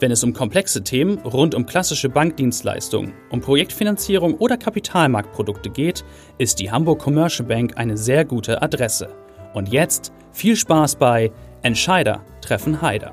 [0.00, 6.06] Wenn es um komplexe Themen rund um klassische Bankdienstleistungen, um Projektfinanzierung oder Kapitalmarktprodukte geht,
[6.38, 9.14] ist die Hamburg Commercial Bank eine sehr gute Adresse.
[9.52, 13.12] Und jetzt viel Spaß bei Entscheider treffen Heider.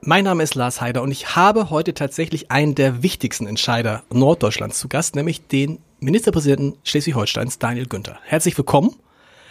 [0.00, 4.80] Mein Name ist Lars Heider und ich habe heute tatsächlich einen der wichtigsten Entscheider Norddeutschlands
[4.80, 8.18] zu Gast, nämlich den Ministerpräsidenten Schleswig-Holsteins, Daniel Günther.
[8.24, 8.96] Herzlich willkommen.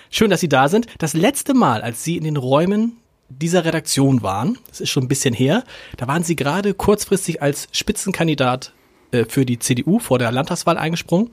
[0.09, 0.87] Schön, dass Sie da sind.
[0.97, 2.97] Das letzte Mal, als Sie in den Räumen
[3.39, 5.63] dieser Redaktion waren, das ist schon ein bisschen her,
[5.97, 8.73] da waren Sie gerade kurzfristig als Spitzenkandidat
[9.11, 11.31] äh, für die CDU vor der Landtagswahl eingesprungen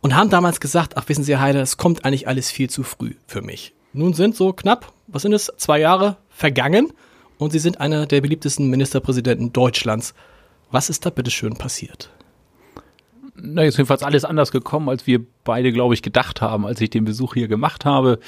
[0.00, 2.82] und haben damals gesagt, ach wissen Sie, Herr Heider, es kommt eigentlich alles viel zu
[2.82, 3.74] früh für mich.
[3.92, 6.92] Nun sind so knapp, was sind es, zwei Jahre vergangen
[7.38, 10.14] und Sie sind einer der beliebtesten Ministerpräsidenten Deutschlands.
[10.70, 12.10] Was ist da bitte schön passiert?
[13.34, 16.90] Na, ist jedenfalls alles anders gekommen, als wir beide, glaube ich, gedacht haben, als ich
[16.90, 18.20] den Besuch hier gemacht habe.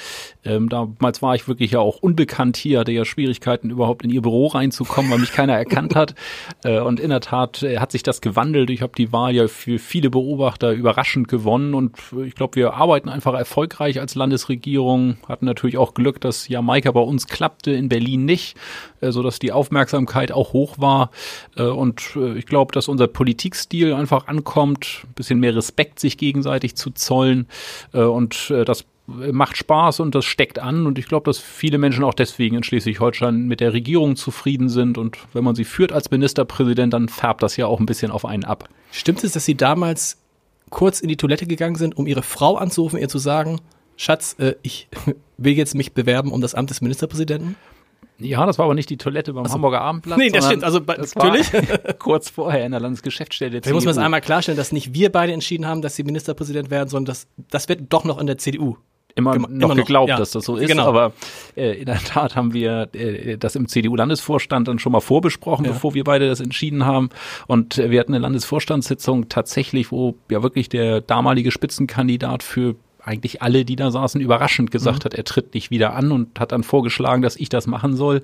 [0.43, 4.21] Ähm, damals war ich wirklich ja auch unbekannt hier, hatte ja Schwierigkeiten, überhaupt in ihr
[4.21, 6.15] Büro reinzukommen, weil mich keiner erkannt hat.
[6.63, 8.69] Äh, und in der Tat äh, hat sich das gewandelt.
[8.69, 13.09] Ich habe die Wahl ja für viele Beobachter überraschend gewonnen und ich glaube, wir arbeiten
[13.09, 18.23] einfach erfolgreich als Landesregierung, hatten natürlich auch Glück, dass Jamaika bei uns klappte, in Berlin
[18.25, 18.55] nicht,
[19.01, 21.11] äh, so dass die Aufmerksamkeit auch hoch war.
[21.57, 26.17] Äh, und äh, ich glaube, dass unser Politikstil einfach ankommt, ein bisschen mehr Respekt sich
[26.17, 27.12] gegenseitig zu zollen
[27.93, 31.77] äh, und äh, das macht Spaß und das steckt an und ich glaube, dass viele
[31.77, 35.91] Menschen auch deswegen in Schleswig-Holstein mit der Regierung zufrieden sind und wenn man sie führt
[35.91, 38.69] als Ministerpräsident, dann färbt das ja auch ein bisschen auf einen ab.
[38.91, 40.17] Stimmt es, dass Sie damals
[40.69, 43.59] kurz in die Toilette gegangen sind, um Ihre Frau anzurufen, ihr zu sagen,
[43.97, 44.87] Schatz, äh, ich
[45.37, 47.55] will jetzt mich bewerben um das Amt des Ministerpräsidenten?
[48.19, 50.17] Ja, das war aber nicht die Toilette beim Also, Hamburger Abendblatt.
[50.17, 50.63] Nee, das stimmt.
[50.63, 51.49] Also das natürlich.
[51.99, 53.59] Kurz vorher in der Landesgeschäftsstelle.
[53.61, 56.69] Da muss man es einmal klarstellen, dass nicht wir beide entschieden haben, dass sie Ministerpräsident
[56.69, 58.77] werden, sondern das, das wird doch noch in der CDU.
[59.15, 60.17] immer noch immer noch, geglaubt, ja.
[60.17, 60.67] dass das so ist.
[60.67, 60.87] Genau.
[60.87, 61.11] Aber
[61.55, 65.71] äh, in der Tat haben wir äh, das im CDU-Landesvorstand dann schon mal vorbesprochen, Ja.
[65.71, 67.09] bevor wir beide das entschieden haben.
[67.47, 72.75] Und äh, wir hatten eine Landesvorstandssitzung tatsächlich, wo ja wirklich der damalige Spitzenkandidat für
[73.05, 76.51] eigentlich alle, die da saßen, überraschend gesagt hat, er tritt nicht wieder an und hat
[76.51, 78.21] dann vorgeschlagen, dass ich das machen soll.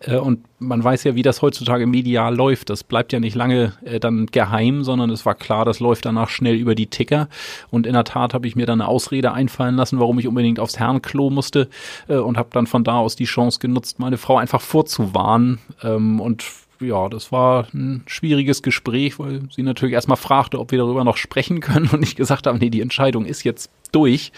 [0.00, 2.70] Äh, Und man weiß ja, wie das heutzutage medial läuft.
[2.70, 6.28] Das bleibt ja nicht lange äh, dann geheim, sondern es war klar, das läuft danach
[6.28, 7.28] schnell über die Ticker.
[7.70, 10.60] Und in der Tat habe ich mir dann eine Ausrede einfallen lassen, warum ich unbedingt
[10.60, 11.68] aufs Herrenklo musste
[12.08, 15.58] äh, und habe dann von da aus die Chance genutzt, meine Frau einfach vorzuwarnen.
[15.82, 16.44] Ähm, Und
[16.80, 21.16] ja, das war ein schwieriges Gespräch, weil sie natürlich erstmal fragte, ob wir darüber noch
[21.16, 24.32] sprechen können und ich gesagt habe, nee, die Entscheidung ist jetzt durch,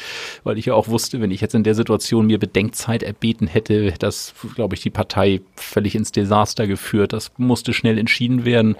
[0.45, 3.93] weil ich ja auch wusste, wenn ich jetzt in der Situation mir Bedenkzeit erbeten hätte,
[3.99, 7.13] das, glaube ich, die Partei völlig ins Desaster geführt.
[7.13, 8.77] Das musste schnell entschieden werden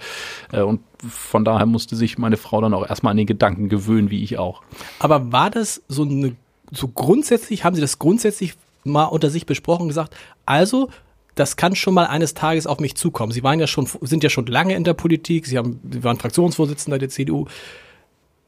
[0.51, 4.09] äh, und von daher musste sich meine Frau dann auch erstmal an den Gedanken gewöhnen,
[4.09, 4.61] wie ich auch.
[4.99, 6.35] Aber war das so eine,
[6.71, 10.89] so grundsätzlich, haben Sie das grundsätzlich mal unter sich besprochen gesagt, also,
[11.35, 13.31] das kann schon mal eines Tages auf mich zukommen.
[13.31, 16.17] Sie waren ja schon, sind ja schon lange in der Politik, Sie haben, Sie waren
[16.17, 17.45] Fraktionsvorsitzender der CDU.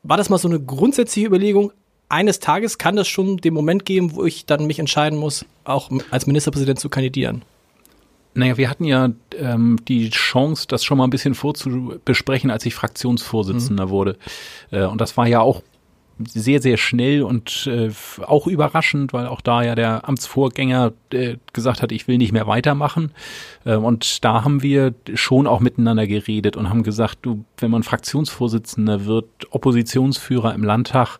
[0.04, 1.72] War das mal so eine grundsätzliche Überlegung?
[2.10, 5.90] Eines Tages kann das schon den Moment geben, wo ich dann mich entscheiden muss, auch
[6.12, 7.44] als Ministerpräsident zu kandidieren.
[8.36, 12.76] Naja, wir hatten ja ähm, die Chance, das schon mal ein bisschen vorzubesprechen, als ich
[12.76, 14.18] Fraktionsvorsitzender wurde.
[14.72, 15.64] Äh, und das war ja auch
[16.24, 17.92] sehr, sehr schnell und äh,
[18.26, 22.48] auch überraschend, weil auch da ja der Amtsvorgänger äh, gesagt hat, ich will nicht mehr
[22.48, 23.12] weitermachen.
[23.66, 27.84] Äh, und da haben wir schon auch miteinander geredet und haben gesagt, du, wenn man
[27.84, 31.18] Fraktionsvorsitzender wird, Oppositionsführer im Landtag,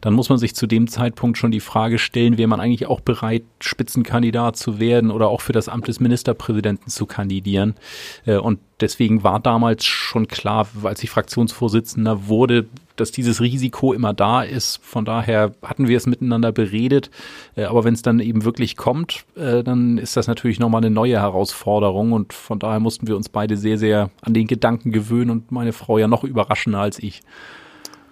[0.00, 3.00] dann muss man sich zu dem Zeitpunkt schon die Frage stellen, wäre man eigentlich auch
[3.00, 7.74] bereit, Spitzenkandidat zu werden oder auch für das Amt des Ministerpräsidenten zu kandidieren.
[8.24, 12.66] Äh, Und deswegen war damals schon klar, als ich Fraktionsvorsitzender wurde,
[12.96, 14.80] dass dieses Risiko immer da ist.
[14.82, 17.10] Von daher hatten wir es miteinander beredet.
[17.56, 20.90] Äh, Aber wenn es dann eben wirklich kommt, äh, dann ist das natürlich nochmal eine
[20.90, 22.12] neue Herausforderung.
[22.12, 25.72] Und von daher mussten wir uns beide sehr, sehr an den Gedanken gewöhnen und meine
[25.72, 27.22] Frau ja noch überraschender als ich.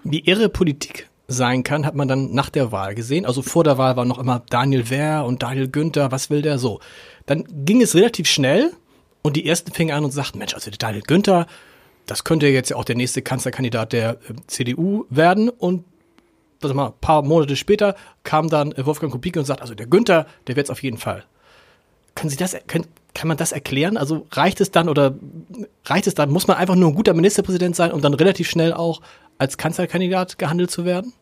[0.05, 3.27] Wie irre Politik sein kann, hat man dann nach der Wahl gesehen.
[3.27, 6.59] Also vor der Wahl war noch immer Daniel Wehr und Daniel Günther, was will der
[6.59, 6.79] so?
[7.27, 8.71] Dann ging es relativ schnell
[9.27, 11.49] und die ersten fingen an und sagten, Mensch, also der Daniel Günther,
[12.07, 15.85] das könnte jetzt ja auch der nächste Kanzlerkandidat der äh, CDU werden und
[16.61, 19.87] warte mal, ein paar Monate später kam dann äh, Wolfgang Kubicki und sagt, also der
[19.87, 21.25] Günther, der wird's auf jeden Fall.
[22.15, 23.97] können Sie das, können, kann man das erklären?
[23.97, 25.17] Also reicht es dann oder
[25.87, 28.73] reicht es dann, muss man einfach nur ein guter Ministerpräsident sein, um dann relativ schnell
[28.73, 29.01] auch
[29.39, 31.13] als Kanzlerkandidat gehandelt zu werden?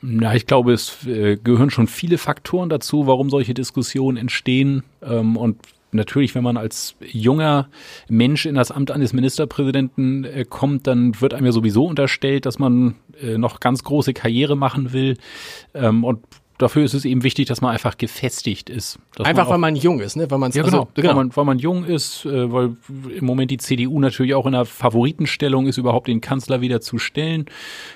[0.00, 4.84] Na, ich glaube, es äh, gehören schon viele Faktoren dazu, warum solche Diskussionen entstehen.
[5.02, 5.56] Ähm, und
[5.94, 7.68] natürlich, wenn man als junger
[8.08, 12.58] Mensch in das Amt eines Ministerpräsidenten äh, kommt, dann wird einem ja sowieso unterstellt, dass
[12.58, 15.16] man äh, noch ganz große Karriere machen will.
[15.74, 16.20] Ähm, und
[16.58, 18.98] dafür ist es eben wichtig, dass man einfach gefestigt ist.
[19.18, 20.30] Einfach, man weil man jung ist, ne?
[20.30, 21.08] Weil man ja, genau, also, genau.
[21.08, 22.76] Weil, man, weil man jung ist, äh, weil
[23.16, 26.98] im Moment die CDU natürlich auch in einer Favoritenstellung ist, überhaupt den Kanzler wieder zu
[26.98, 27.46] stellen.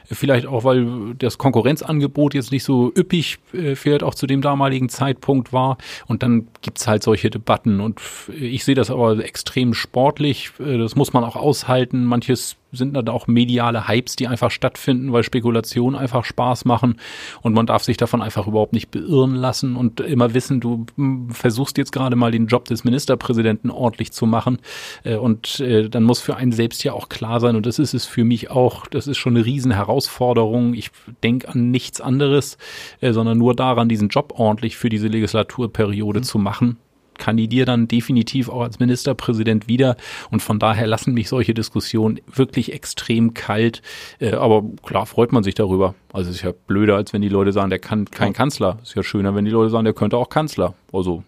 [0.05, 4.88] Vielleicht auch, weil das Konkurrenzangebot jetzt nicht so üppig äh, vielleicht auch zu dem damaligen
[4.88, 5.78] Zeitpunkt war.
[6.06, 7.81] Und dann gibt's halt solche Debatten.
[7.81, 8.00] Und
[8.38, 10.50] ich sehe das aber extrem sportlich.
[10.58, 12.04] Äh, das muss man auch aushalten.
[12.04, 16.96] Manches sind dann auch mediale Hypes, die einfach stattfinden, weil Spekulationen einfach Spaß machen
[17.42, 21.30] und man darf sich davon einfach überhaupt nicht beirren lassen und immer wissen, du hm,
[21.30, 24.58] versuchst jetzt gerade mal den Job des Ministerpräsidenten ordentlich zu machen
[25.04, 27.94] äh, und äh, dann muss für einen selbst ja auch klar sein und das ist
[27.94, 30.74] es für mich auch, das ist schon eine riesen Herausforderung.
[30.74, 30.90] Ich
[31.22, 32.58] denke an nichts anderes,
[33.00, 36.24] äh, sondern nur daran, diesen Job ordentlich für diese Legislaturperiode mhm.
[36.24, 36.78] zu machen
[37.18, 39.96] kandidiere dann definitiv auch als Ministerpräsident wieder.
[40.30, 43.82] Und von daher lassen mich solche Diskussionen wirklich extrem kalt.
[44.20, 45.94] Äh, aber klar freut man sich darüber.
[46.12, 48.78] Also es ist ja blöder, als wenn die Leute sagen, der kann kein Kanzler.
[48.82, 50.74] Ist ja schöner, wenn die Leute sagen, der könnte auch Kanzler.
[50.92, 51.22] Also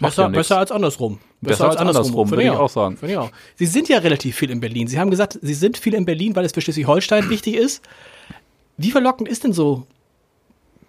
[0.00, 1.18] Besser, ja besser als andersrum.
[1.40, 2.98] Besser, besser als, als andersrum, würde ich auch sagen.
[3.02, 3.30] Ich auch.
[3.56, 4.88] Sie sind ja relativ viel in Berlin.
[4.88, 7.82] Sie haben gesagt, Sie sind viel in Berlin, weil es für Schleswig-Holstein wichtig ist.
[8.76, 9.86] Wie verlockend ist denn so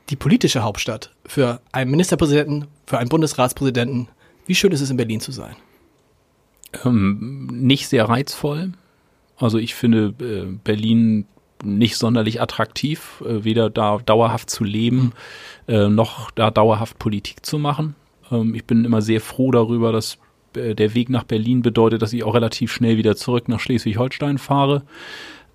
[0.10, 4.10] die politische Hauptstadt für einen Ministerpräsidenten, für einen Bundesratspräsidenten.
[4.46, 5.56] Wie schön ist es in Berlin zu sein?
[6.84, 8.74] Ähm, nicht sehr reizvoll.
[9.38, 11.26] Also ich finde äh, Berlin
[11.64, 15.14] nicht sonderlich attraktiv, äh, weder da dauerhaft zu leben,
[15.70, 17.96] äh, noch da dauerhaft Politik zu machen.
[18.30, 20.18] Ähm, ich bin immer sehr froh darüber, dass
[20.58, 24.38] äh, der Weg nach Berlin bedeutet, dass ich auch relativ schnell wieder zurück nach Schleswig-Holstein
[24.38, 24.84] fahre.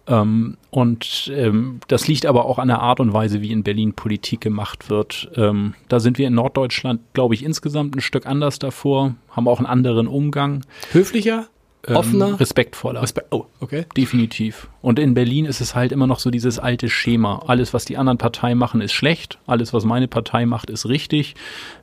[0.08, 3.94] Ähm, und ähm, das liegt aber auch an der Art und Weise, wie in Berlin
[3.94, 5.31] Politik gemacht wird.
[5.37, 9.58] Ähm, da sind wir in Norddeutschland, glaube ich, insgesamt ein Stück anders davor, haben auch
[9.58, 10.64] einen anderen Umgang.
[10.93, 11.47] Höflicher?
[11.88, 13.03] Ähm, offener, respektvoller.
[13.03, 13.87] Respe oh, okay.
[13.97, 14.69] Definitiv.
[14.83, 17.43] Und in Berlin ist es halt immer noch so dieses alte Schema.
[17.47, 19.38] Alles, was die anderen Parteien machen, ist schlecht.
[19.47, 21.35] Alles, was meine Partei macht, ist richtig.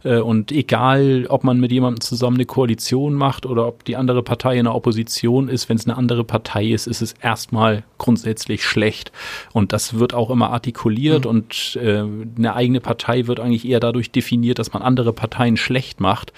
[0.04, 4.24] Äh, und egal, ob man mit jemandem zusammen eine Koalition macht oder ob die andere
[4.24, 8.64] Partei in der Opposition ist, wenn es eine andere Partei ist, ist es erstmal grundsätzlich
[8.64, 9.12] schlecht.
[9.54, 11.30] Und das wird auch immer artikuliert mhm.
[11.30, 12.04] und äh,
[12.38, 16.34] eine eigene Partei wird eigentlich eher dadurch definiert, dass man andere Parteien schlecht macht.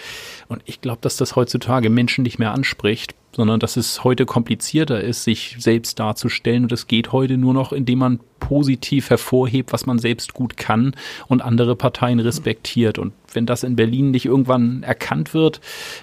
[0.48, 5.02] Und ich glaube, dass das heutzutage Menschen nicht mehr anspricht sondern dass es heute komplizierter
[5.02, 6.64] ist, sich selbst darzustellen.
[6.64, 10.96] Und es geht heute nur noch, indem man positiv hervorhebt, was man selbst gut kann
[11.28, 12.98] und andere Parteien respektiert.
[12.98, 15.60] Und wenn das in Berlin nicht irgendwann erkannt wird,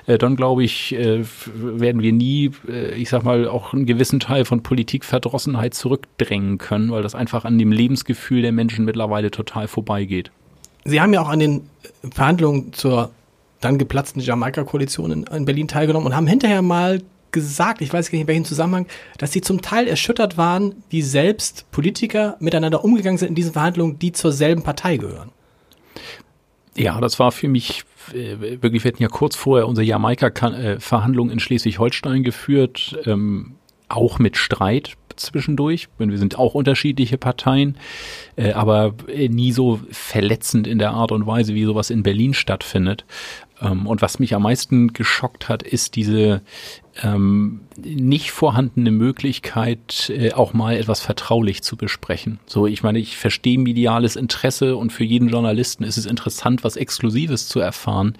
[0.06, 1.24] äh, dann glaube ich, äh,
[1.54, 6.90] werden wir nie, äh, ich sag mal, auch einen gewissen Teil von Politikverdrossenheit zurückdrängen können,
[6.90, 10.30] weil das einfach an dem Lebensgefühl der Menschen mittlerweile total vorbeigeht.
[10.84, 11.70] Sie haben ja auch an den
[12.12, 13.10] Verhandlungen zur
[13.60, 17.00] dann geplatzten Jamaika-Koalition in, in, Berlin teilgenommen und haben hinterher mal
[17.32, 18.86] gesagt, ich weiß gar nicht in welchem Zusammenhang,
[19.18, 23.98] dass sie zum Teil erschüttert waren, wie selbst Politiker miteinander umgegangen sind in diesen Verhandlungen,
[23.98, 25.30] die zur selben Partei gehören.
[26.76, 27.84] Ja, das war für mich
[28.14, 33.56] äh, wirklich, wir hatten ja kurz vorher unsere Jamaika-Verhandlungen in Schleswig-Holstein geführt, ähm,
[33.88, 35.88] auch mit Streit zwischendurch.
[35.98, 37.76] Wir sind auch unterschiedliche Parteien,
[38.36, 38.94] äh, aber
[39.28, 43.04] nie so verletzend in der Art und Weise, wie sowas in Berlin stattfindet.
[43.60, 46.42] Ähm, und was mich am meisten geschockt hat, ist diese
[47.02, 52.38] ähm, nicht vorhandene Möglichkeit, äh, auch mal etwas vertraulich zu besprechen.
[52.46, 56.76] So, ich meine, ich verstehe mediales Interesse und für jeden Journalisten ist es interessant, was
[56.76, 58.14] Exklusives zu erfahren.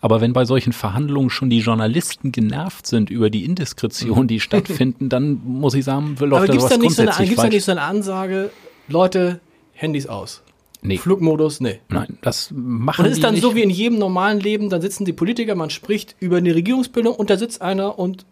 [0.00, 5.08] Aber wenn bei solchen Verhandlungen schon die Journalisten genervt sind über die Indiskretion, die stattfinden,
[5.08, 7.64] dann muss ich sagen, läuft Aber da was grundsätzlich so eine, Gibt es da nicht
[7.64, 8.50] so eine Ansage,
[8.88, 9.40] Leute,
[9.72, 10.42] Handys aus?
[10.80, 10.98] Nee.
[10.98, 11.80] Flugmodus, nee.
[11.88, 13.42] Nein, das machen Und es ist dann nicht.
[13.42, 17.14] so wie in jedem normalen Leben, dann sitzen die Politiker, man spricht über eine Regierungsbildung
[17.14, 18.26] und da sitzt einer und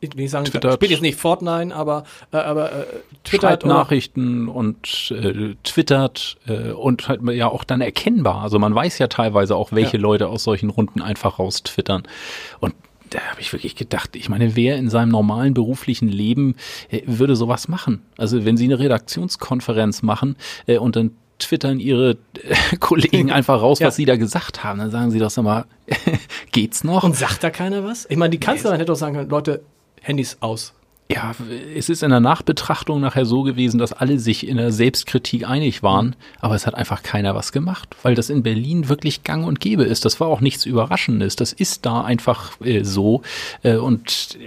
[0.00, 2.84] ich will nicht sagen, twittert, spielt jetzt nicht Fortnite, aber, äh, aber äh,
[3.24, 8.42] twittert Nachrichten und äh, twittert äh, und halt ja auch dann erkennbar.
[8.42, 10.02] Also man weiß ja teilweise auch, welche ja.
[10.02, 12.04] Leute aus solchen Runden einfach raus twittern.
[12.60, 12.74] Und
[13.10, 16.54] da habe ich wirklich gedacht, ich meine, wer in seinem normalen beruflichen Leben
[16.90, 18.02] äh, würde sowas machen?
[18.16, 23.78] Also wenn Sie eine Redaktionskonferenz machen äh, und dann twittern ihre äh, Kollegen einfach raus,
[23.80, 23.88] ja.
[23.88, 24.78] was sie da gesagt haben.
[24.78, 25.64] Dann sagen sie doch mal,
[26.52, 27.04] geht's noch?
[27.04, 28.06] Und sagt da keiner was?
[28.08, 29.62] Ich meine, die Kanzlerin hätte doch sagen können, Leute,
[30.00, 30.74] Handys aus.
[31.12, 31.32] Ja,
[31.74, 35.82] es ist in der Nachbetrachtung nachher so gewesen, dass alle sich in der Selbstkritik einig
[35.82, 39.58] waren, aber es hat einfach keiner was gemacht, weil das in Berlin wirklich gang und
[39.58, 40.04] gäbe ist.
[40.04, 41.34] Das war auch nichts Überraschendes.
[41.34, 43.22] Das ist da einfach äh, so.
[43.64, 44.38] Äh, und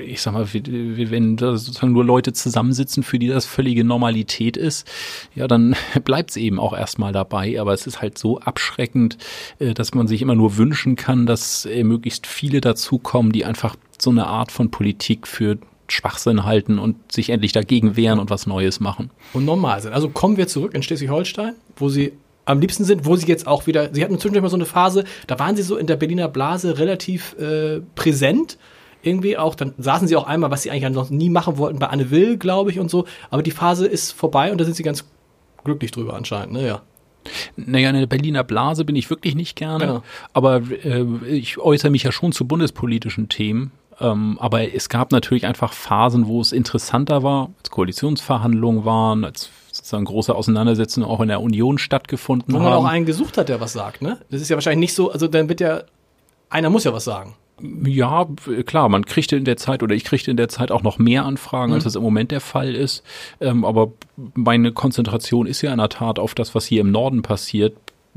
[0.00, 4.88] ich sag mal, wenn da sozusagen nur Leute zusammensitzen, für die das völlige Normalität ist,
[5.34, 5.74] ja, dann
[6.04, 7.60] bleibt es eben auch erstmal dabei.
[7.60, 9.18] Aber es ist halt so abschreckend,
[9.58, 13.74] äh, dass man sich immer nur wünschen kann, dass äh, möglichst viele dazukommen, die einfach
[13.98, 15.58] so eine Art von Politik für
[15.92, 19.10] Schwachsinn halten und sich endlich dagegen wehren und was Neues machen.
[19.32, 19.92] Und normal sind.
[19.92, 22.12] Also kommen wir zurück in Schleswig-Holstein, wo Sie
[22.44, 25.04] am liebsten sind, wo Sie jetzt auch wieder, Sie hatten zwischendurch mal so eine Phase,
[25.26, 28.58] da waren Sie so in der Berliner Blase relativ äh, präsent.
[29.04, 31.88] Irgendwie auch, dann saßen Sie auch einmal, was Sie eigentlich noch nie machen wollten, bei
[31.88, 33.04] Anne Will, glaube ich, und so.
[33.30, 35.04] Aber die Phase ist vorbei und da sind Sie ganz
[35.64, 36.66] glücklich drüber anscheinend, ne?
[36.66, 36.82] Ja.
[37.56, 40.02] Naja, in der Berliner Blase bin ich wirklich nicht gerne, ja.
[40.32, 43.70] aber äh, ich äußere mich ja schon zu bundespolitischen Themen
[44.02, 49.50] ähm, aber es gab natürlich einfach Phasen, wo es interessanter war, als Koalitionsverhandlungen waren, als
[49.70, 52.64] sozusagen große Auseinandersetzungen auch in der Union stattgefunden haben.
[52.64, 54.18] Wo man auch einen gesucht hat, der was sagt, ne?
[54.30, 55.82] Das ist ja wahrscheinlich nicht so, also dann wird ja,
[56.50, 57.34] einer muss ja was sagen.
[57.84, 58.26] Ja,
[58.66, 61.24] klar, man kriegte in der Zeit oder ich kriegte in der Zeit auch noch mehr
[61.24, 61.74] Anfragen, mhm.
[61.76, 63.04] als das im Moment der Fall ist.
[63.40, 63.92] Ähm, aber
[64.34, 67.74] meine Konzentration ist ja in der Tat auf das, was hier im Norden passiert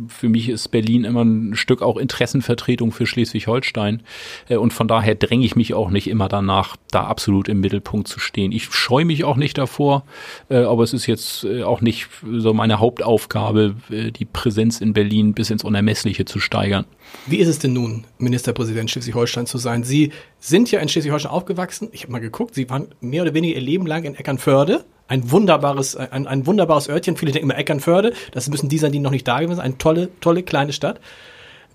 [0.07, 4.03] für mich ist Berlin immer ein Stück auch Interessenvertretung für Schleswig-Holstein.
[4.49, 8.07] Äh, und von daher dränge ich mich auch nicht immer danach, da absolut im Mittelpunkt
[8.07, 8.51] zu stehen.
[8.51, 10.03] Ich scheue mich auch nicht davor,
[10.49, 15.33] äh, aber es ist jetzt äh, auch nicht so meine Hauptaufgabe, die Präsenz in Berlin
[15.33, 16.85] bis ins Unermessliche zu steigern.
[17.25, 19.83] Wie ist es denn nun, Ministerpräsident Schleswig-Holstein zu sein?
[19.83, 21.89] Sie sind ja in Schleswig-Holstein aufgewachsen.
[21.91, 25.31] Ich habe mal geguckt, Sie waren mehr oder weniger Ihr Leben lang in Eckernförde ein
[25.31, 27.17] wunderbares, ein, ein wunderbares Örtchen.
[27.17, 28.13] Viele denken immer Eckernförde.
[28.31, 29.63] Das müssen die sein, die noch nicht da gewesen sind.
[29.63, 30.99] Eine tolle, tolle kleine Stadt.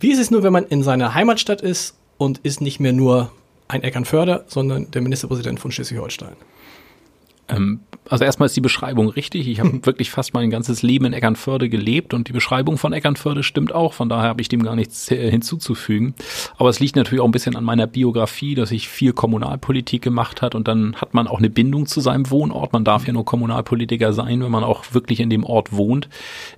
[0.01, 3.31] Wie ist es nur, wenn man in seiner Heimatstadt ist und ist nicht mehr nur
[3.69, 6.37] ein Eckernförder, sondern der Ministerpräsident von Schleswig-Holstein?
[7.50, 9.47] Ähm, also erstmal ist die Beschreibung richtig.
[9.47, 13.42] Ich habe wirklich fast mein ganzes Leben in Eckernförde gelebt und die Beschreibung von Eckernförde
[13.42, 13.92] stimmt auch.
[13.92, 16.14] Von daher habe ich dem gar nichts äh, hinzuzufügen.
[16.57, 20.42] Aber es liegt natürlich auch ein bisschen an meiner Biografie, dass ich viel Kommunalpolitik gemacht
[20.42, 22.73] hat und dann hat man auch eine Bindung zu seinem Wohnort.
[22.73, 26.09] Man darf ja nur Kommunalpolitiker sein, wenn man auch wirklich in dem Ort wohnt.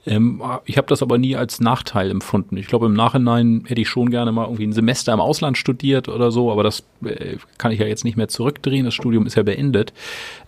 [0.06, 2.56] Ähm, ich habe das aber nie als Nachteil empfunden.
[2.56, 6.08] Ich glaube, im Nachhinein hätte ich schon gerne mal irgendwie ein Semester im Ausland studiert
[6.08, 8.86] oder so, aber das äh, kann ich ja jetzt nicht mehr zurückdrehen.
[8.86, 9.92] Das Studium ist ja beendet.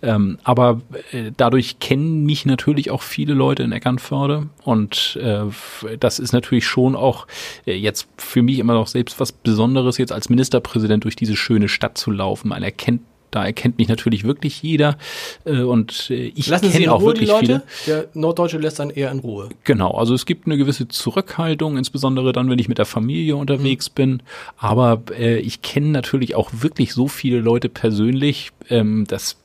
[0.01, 5.43] Ähm, aber äh, dadurch kennen mich natürlich auch viele Leute in Eckernförde und äh,
[5.99, 7.27] das ist natürlich schon auch
[7.65, 11.69] äh, jetzt für mich immer noch selbst was Besonderes, jetzt als Ministerpräsident durch diese schöne
[11.69, 12.49] Stadt zu laufen.
[12.49, 13.01] Man erkennt
[13.35, 14.97] da erkennt mich natürlich wirklich jeder
[15.43, 17.63] äh, und äh, ich kenne auch wirklich viele.
[17.85, 19.49] Der Norddeutsche lässt dann eher in Ruhe.
[19.65, 23.89] Genau, also es gibt eine gewisse Zurückhaltung, insbesondere dann, wenn ich mit der Familie unterwegs
[23.89, 23.93] mhm.
[23.93, 24.23] bin.
[24.55, 29.35] Aber äh, ich kenne natürlich auch wirklich so viele Leute persönlich, ähm, dass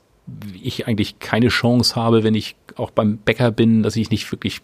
[0.63, 4.63] ich eigentlich keine Chance habe, wenn ich auch beim Bäcker bin, dass ich nicht wirklich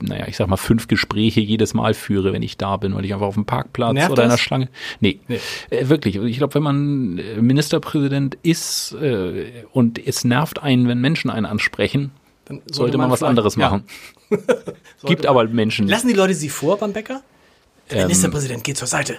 [0.00, 3.12] naja, ich sag mal, fünf Gespräche jedes Mal führe, wenn ich da bin, weil ich
[3.12, 4.68] einfach auf dem Parkplatz Nervt oder in der Schlange.
[5.00, 5.40] Nee, nee.
[5.70, 6.16] Äh, wirklich.
[6.16, 11.46] Ich glaube, wenn man äh, Ministerpräsident ist äh, und es nervt einen, wenn Menschen einen
[11.46, 12.12] ansprechen,
[12.44, 13.84] dann sollte, sollte man, man was anderes machen.
[14.30, 14.38] Ja.
[15.04, 15.88] Gibt aber Menschen.
[15.88, 17.22] Lassen die Leute sie vor beim Bäcker?
[17.90, 19.18] Der ähm, Ministerpräsident geht zur Seite.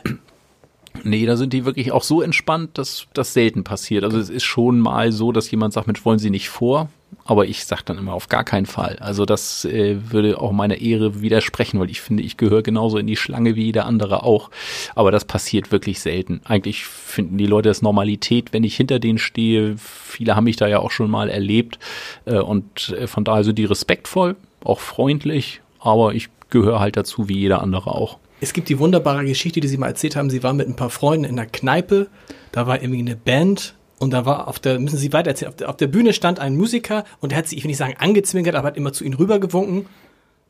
[1.04, 4.04] Nee, da sind die wirklich auch so entspannt, dass das selten passiert.
[4.04, 6.90] Also es ist schon mal so, dass jemand sagt, Mensch, wollen Sie nicht vor?
[7.26, 8.98] Aber ich sage dann immer auf gar keinen Fall.
[9.00, 13.08] Also das äh, würde auch meiner Ehre widersprechen, weil ich finde, ich gehöre genauso in
[13.08, 14.50] die Schlange wie jeder andere auch.
[14.96, 16.42] Aber das passiert wirklich selten.
[16.46, 19.76] Eigentlich finden die Leute das Normalität, wenn ich hinter denen stehe.
[19.78, 21.80] Viele haben mich da ja auch schon mal erlebt.
[22.26, 25.62] Äh, und äh, von daher sind die respektvoll, auch freundlich.
[25.80, 29.68] Aber ich gehöre halt dazu wie jeder andere auch es gibt die wunderbare Geschichte, die
[29.68, 30.30] Sie mal erzählt haben.
[30.30, 32.08] Sie waren mit ein paar Freunden in einer Kneipe.
[32.52, 33.76] Da war irgendwie eine Band.
[34.00, 36.40] Und da war auf der, müssen Sie weiter erzählen, auf der, auf der Bühne stand
[36.40, 39.04] ein Musiker und der hat sie, ich will nicht sagen angezwinkert, aber hat immer zu
[39.04, 39.88] Ihnen rübergewunken.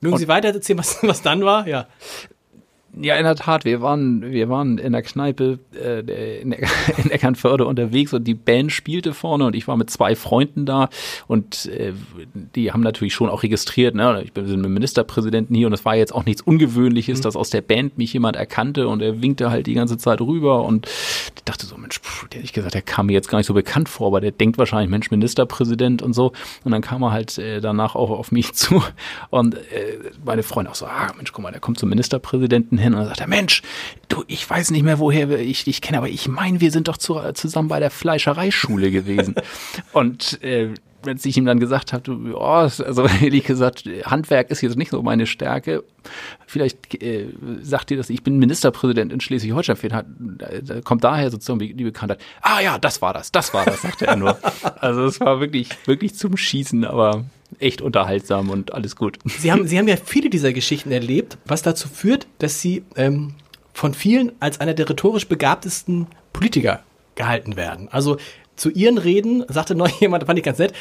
[0.02, 1.68] Mögen und Sie weiter erzählen, was, was dann war?
[1.68, 1.88] Ja.
[3.02, 6.52] Ja, in der Tat, wir waren, wir waren in der Kneipe äh, in,
[6.98, 10.90] in Eckernförde unterwegs und die Band spielte vorne und ich war mit zwei Freunden da
[11.28, 11.94] und äh,
[12.56, 14.22] die haben natürlich schon auch registriert, ne?
[14.24, 17.24] ich bin mit dem Ministerpräsidenten hier und es war jetzt auch nichts Ungewöhnliches, mhm.
[17.24, 20.66] dass aus der Band mich jemand erkannte und er winkte halt die ganze Zeit rüber
[20.66, 20.88] und
[21.36, 23.54] ich dachte so, Mensch, pff, der ich gesagt, der kam mir jetzt gar nicht so
[23.54, 26.34] bekannt vor, aber der denkt wahrscheinlich, Mensch, Ministerpräsident und so
[26.66, 28.84] und dann kam er halt äh, danach auch auf mich zu
[29.30, 32.89] und äh, meine Freunde auch so, ah Mensch, guck mal, der kommt zum Ministerpräsidenten hin
[32.94, 33.62] und dann sagt er, Mensch,
[34.08, 36.98] du, ich weiß nicht mehr, woher ich dich kenne, aber ich meine, wir sind doch
[36.98, 39.36] zu, zusammen bei der Fleischereischule gewesen.
[39.94, 40.74] und äh,
[41.06, 44.92] als ich ihm dann gesagt habe, du, oh, also ehrlich gesagt, Handwerk ist jetzt nicht
[44.92, 45.84] so meine Stärke.
[46.46, 47.28] Vielleicht äh,
[47.62, 52.20] sagt dir das, ich bin Ministerpräsident in Schleswig-Holstein, da kommt daher sozusagen die Bekanntheit.
[52.42, 54.38] Ah ja, das war das, das war das, sagte er nur.
[54.80, 57.26] Also es war wirklich, wirklich zum Schießen, aber
[57.58, 59.18] echt unterhaltsam und alles gut.
[59.26, 63.34] Sie haben, Sie haben ja viele dieser Geschichten erlebt, was dazu führt, dass Sie ähm,
[63.74, 66.84] von vielen als einer der rhetorisch begabtesten Politiker
[67.16, 67.88] gehalten werden.
[67.90, 68.18] Also
[68.56, 70.74] zu ihren Reden sagte noch jemand, fand ich ganz nett,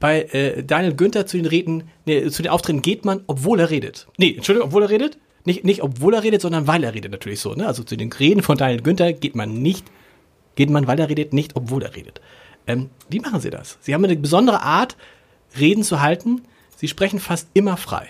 [0.00, 3.70] bei äh, Daniel Günther zu den Reden, nee, zu den Auftritten geht man, obwohl er
[3.70, 4.06] redet.
[4.18, 5.18] Nee, Entschuldigung, obwohl er redet.
[5.44, 7.54] Nicht, nicht obwohl er redet, sondern weil er redet natürlich so.
[7.54, 7.66] Ne?
[7.66, 9.86] Also zu den Reden von Daniel Günther geht man nicht,
[10.56, 12.20] geht man, weil er redet, nicht obwohl er redet.
[12.66, 13.78] Ähm, wie machen Sie das?
[13.80, 14.96] Sie haben eine besondere Art,
[15.58, 16.42] Reden zu halten.
[16.76, 18.08] Sie sprechen fast immer frei.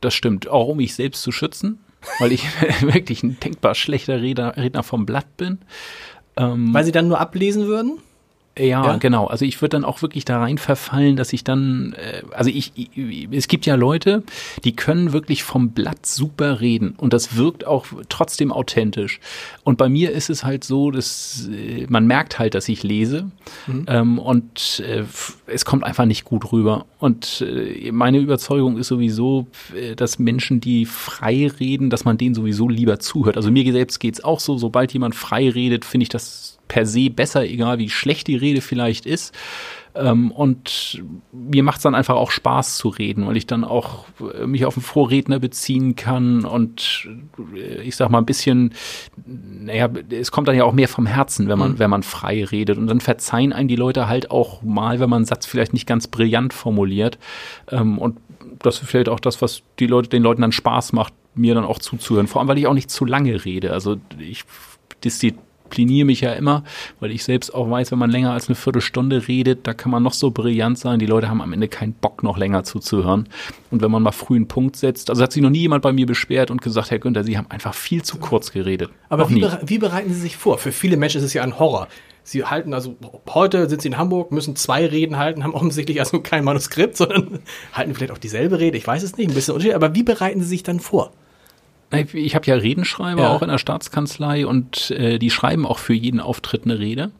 [0.00, 1.78] Das stimmt, auch um mich selbst zu schützen,
[2.18, 2.44] weil ich
[2.82, 5.58] wirklich ein denkbar schlechter Redner, Redner vom Blatt bin.
[6.36, 7.98] Ähm, Weil sie dann nur ablesen würden?
[8.60, 9.26] Ja, ja, genau.
[9.26, 12.72] Also ich würde dann auch wirklich da rein verfallen, dass ich dann, äh, also ich,
[12.74, 14.22] ich, es gibt ja Leute,
[14.64, 19.20] die können wirklich vom Blatt super reden und das wirkt auch trotzdem authentisch.
[19.64, 23.30] Und bei mir ist es halt so, dass äh, man merkt halt, dass ich lese
[23.66, 23.86] mhm.
[23.88, 25.04] ähm, und äh,
[25.46, 26.86] es kommt einfach nicht gut rüber.
[26.98, 32.34] Und äh, meine Überzeugung ist sowieso, äh, dass Menschen, die frei reden, dass man denen
[32.34, 33.36] sowieso lieber zuhört.
[33.36, 37.10] Also mir selbst geht's auch so, sobald jemand frei redet, finde ich das per se
[37.10, 39.34] besser, egal wie schlecht die Rede vielleicht ist.
[39.96, 44.04] Ähm, und mir macht es dann einfach auch Spaß zu reden, weil ich dann auch
[44.40, 47.08] äh, mich auf einen Vorredner beziehen kann und
[47.56, 48.72] äh, ich sag mal ein bisschen,
[49.26, 51.78] naja, es kommt dann ja auch mehr vom Herzen, wenn man, mhm.
[51.80, 52.78] wenn man frei redet.
[52.78, 55.88] Und dann verzeihen einen die Leute halt auch mal, wenn man einen Satz vielleicht nicht
[55.88, 57.18] ganz brillant formuliert.
[57.68, 58.18] Ähm, und
[58.60, 61.64] das ist vielleicht auch das, was die Leute, den Leuten dann Spaß macht, mir dann
[61.64, 62.28] auch zuzuhören.
[62.28, 63.72] Vor allem, weil ich auch nicht zu lange rede.
[63.72, 64.44] Also ich
[65.02, 66.64] diszipliniere diszipliniere mich ja immer,
[66.98, 70.02] weil ich selbst auch weiß, wenn man länger als eine Viertelstunde redet, da kann man
[70.02, 70.98] noch so brillant sein.
[70.98, 73.28] Die Leute haben am Ende keinen Bock, noch länger zuzuhören.
[73.70, 75.92] Und wenn man mal früh einen Punkt setzt, also hat sich noch nie jemand bei
[75.92, 78.90] mir beschwert und gesagt, Herr Günther, Sie haben einfach viel zu kurz geredet.
[79.08, 80.58] Aber wie, bere wie bereiten Sie sich vor?
[80.58, 81.88] Für viele Menschen ist es ja ein Horror.
[82.22, 82.96] Sie halten also,
[83.30, 87.40] heute sind Sie in Hamburg, müssen zwei Reden halten, haben offensichtlich also kein Manuskript, sondern
[87.72, 88.76] halten vielleicht auch dieselbe Rede.
[88.76, 89.76] Ich weiß es nicht, ein bisschen unterschiedlich.
[89.76, 91.12] Aber wie bereiten Sie sich dann vor?
[91.92, 93.34] Ich habe ja Redenschreiber ja.
[93.34, 97.10] auch in der Staatskanzlei und äh, die schreiben auch für jeden Auftritt eine Rede.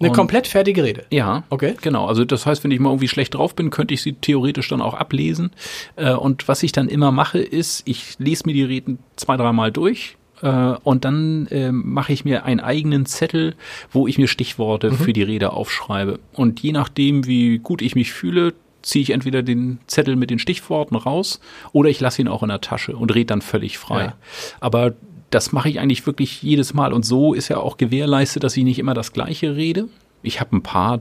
[0.00, 1.04] Eine und, komplett fertige Rede.
[1.10, 1.74] Ja, okay.
[1.80, 2.06] Genau.
[2.06, 4.82] Also das heißt, wenn ich mal irgendwie schlecht drauf bin, könnte ich sie theoretisch dann
[4.82, 5.50] auch ablesen.
[5.96, 9.70] Äh, und was ich dann immer mache, ist, ich lese mir die Reden zwei, dreimal
[9.72, 10.16] durch.
[10.42, 13.54] Äh, und dann äh, mache ich mir einen eigenen Zettel,
[13.90, 14.96] wo ich mir Stichworte mhm.
[14.96, 16.18] für die Rede aufschreibe.
[16.32, 18.52] Und je nachdem, wie gut ich mich fühle,
[18.84, 21.40] ziehe ich entweder den Zettel mit den Stichworten raus
[21.72, 24.04] oder ich lasse ihn auch in der Tasche und rede dann völlig frei.
[24.04, 24.14] Ja.
[24.60, 24.94] Aber
[25.30, 26.92] das mache ich eigentlich wirklich jedes Mal.
[26.92, 29.88] Und so ist ja auch gewährleistet, dass ich nicht immer das Gleiche rede.
[30.22, 31.00] Ich habe ein paar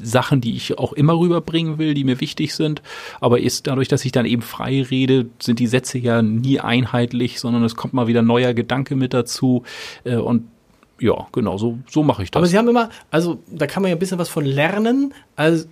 [0.00, 2.82] Sachen, die ich auch immer rüberbringen will, die mir wichtig sind.
[3.20, 7.40] Aber ist dadurch, dass ich dann eben frei rede, sind die Sätze ja nie einheitlich,
[7.40, 9.64] sondern es kommt mal wieder neuer Gedanke mit dazu.
[10.04, 10.44] Äh, und
[11.00, 12.38] ja, genau, so, so mache ich das.
[12.38, 15.12] Aber Sie haben immer, also da kann man ja ein bisschen was von lernen.
[15.34, 15.66] Also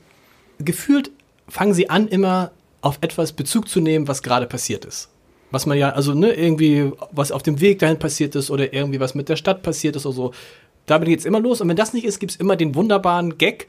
[0.59, 1.13] gefühlt
[1.51, 5.11] fangen sie an, immer auf etwas Bezug zu nehmen, was gerade passiert ist.
[5.51, 9.01] Was man ja, also ne, irgendwie, was auf dem Weg dahin passiert ist oder irgendwie
[9.01, 10.33] was mit der Stadt passiert ist oder so.
[10.87, 11.61] Damit geht's immer los.
[11.61, 13.67] Und wenn das nicht ist, gibt's immer den wunderbaren Gag,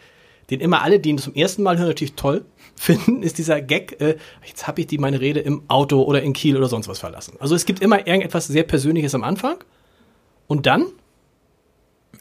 [0.49, 3.99] den immer alle, die ihn zum ersten Mal hören, natürlich toll finden, ist dieser Gag,
[3.99, 6.99] äh, jetzt habe ich die meine Rede im Auto oder in Kiel oder sonst was
[6.99, 7.35] verlassen.
[7.39, 9.57] Also es gibt immer irgendetwas sehr Persönliches am Anfang
[10.47, 10.85] und dann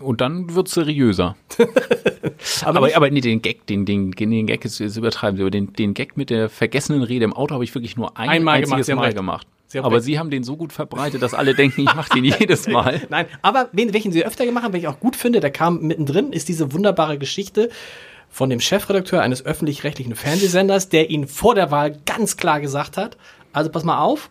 [0.00, 1.36] und dann wird es seriöser.
[2.64, 5.40] aber, aber, aber, nee, den Gag, den, den, den Gag ist, ist übertreiben.
[5.40, 8.28] Aber den, den Gag mit der vergessenen Rede im Auto habe ich wirklich nur ein
[8.28, 9.46] Einmal einziges gemacht, Mal gemacht.
[9.78, 10.04] Aber recht.
[10.04, 13.02] Sie haben den so gut verbreitet, dass alle denken, ich mache den jedes Mal.
[13.08, 15.80] Nein, aber wen, welchen Sie öfter gemacht haben, welchen ich auch gut finde, der kam
[15.82, 17.70] mittendrin, ist diese wunderbare Geschichte
[18.28, 23.16] von dem Chefredakteur eines öffentlich-rechtlichen Fernsehsenders, der Ihnen vor der Wahl ganz klar gesagt hat,
[23.52, 24.30] also pass mal auf,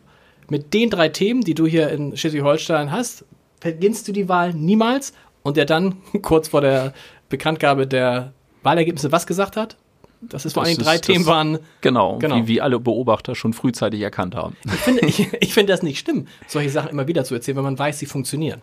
[0.50, 3.26] mit den drei Themen, die du hier in Schleswig-Holstein hast,
[3.60, 5.14] verginnst du die Wahl niemals
[5.50, 6.94] und der dann kurz vor der
[7.28, 8.34] Bekanntgabe der
[8.64, 9.78] Wahlergebnisse was gesagt hat?
[10.22, 11.60] Dass es vor allem drei Themen waren.
[11.80, 12.36] Genau, genau.
[12.36, 14.58] Wie, wie, alle Beobachter schon frühzeitig erkannt haben.
[14.66, 17.64] Ich finde, ich, ich finde das nicht schlimm, solche Sachen immer wieder zu erzählen, wenn
[17.64, 18.62] man weiß, sie funktionieren.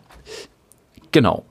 [1.11, 1.45] Genau.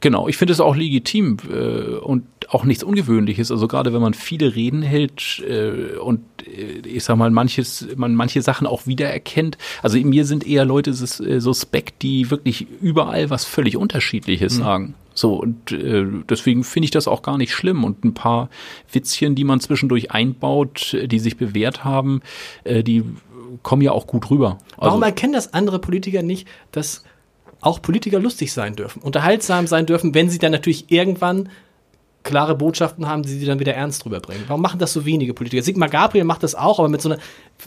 [0.00, 3.50] Genau, ich finde es auch legitim äh, und auch nichts Ungewöhnliches.
[3.50, 8.14] Also gerade wenn man viele Reden hält äh, und äh, ich sag mal manches, man
[8.14, 9.56] manche Sachen auch wiedererkennt.
[9.82, 14.62] Also in mir sind eher Leute äh, suspekt, die wirklich überall was völlig Unterschiedliches mhm.
[14.62, 14.94] sagen.
[15.14, 17.82] So, und äh, deswegen finde ich das auch gar nicht schlimm.
[17.82, 18.50] Und ein paar
[18.92, 22.20] Witzchen, die man zwischendurch einbaut, die sich bewährt haben,
[22.64, 23.02] äh, die
[23.62, 24.58] kommen ja auch gut rüber.
[24.72, 27.04] Also, Warum erkennen das andere Politiker nicht, dass
[27.60, 31.48] auch Politiker lustig sein dürfen, unterhaltsam sein dürfen, wenn sie dann natürlich irgendwann
[32.26, 34.44] klare Botschaften haben, die sie dann wieder ernst drüber bringen.
[34.48, 35.62] Warum machen das so wenige Politiker?
[35.62, 37.18] Sigmar Gabriel macht das auch, aber mit so einer,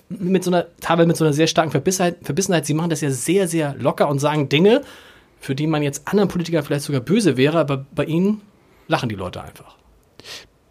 [0.09, 2.65] mit so einer, teilweise mit so einer sehr starken Verbissenheit, Verbissenheit.
[2.65, 4.81] Sie machen das ja sehr, sehr locker und sagen Dinge,
[5.39, 8.41] für die man jetzt anderen Politikern vielleicht sogar böse wäre, aber bei ihnen
[8.87, 9.77] lachen die Leute einfach.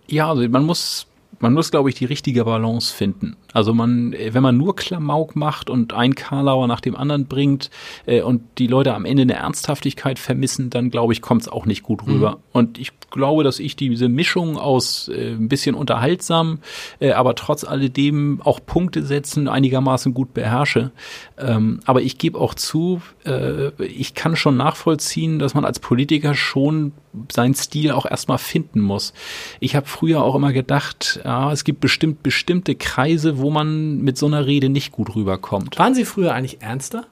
[0.07, 1.07] Ja, also man muss
[1.40, 3.37] man muss, glaube ich, die richtige Balance finden.
[3.53, 7.70] Also man, wenn man nur Klamauk macht und ein Karlauer nach dem anderen bringt
[8.07, 11.66] äh, und die Leute am Ende eine Ernsthaftigkeit vermissen, dann glaube ich, kommt es auch
[11.66, 12.33] nicht gut rüber.
[12.33, 12.37] Mhm.
[12.53, 16.59] Und ich glaube, dass ich diese Mischung aus äh, ein bisschen unterhaltsam,
[17.01, 20.90] äh, aber trotz alledem auch Punkte setzen einigermaßen gut beherrsche.
[21.38, 26.35] Ähm, aber ich gebe auch zu, äh, ich kann schon nachvollziehen, dass man als Politiker
[26.35, 26.92] schon
[27.33, 29.12] seinen Stil auch erstmal finden muss.
[29.61, 34.18] Ich habe früher auch immer gedacht, ja, es gibt bestimmt bestimmte Kreise, wo man mit
[34.18, 35.79] so einer Rede nicht gut rüberkommt.
[35.79, 37.07] Waren Sie früher eigentlich ernster?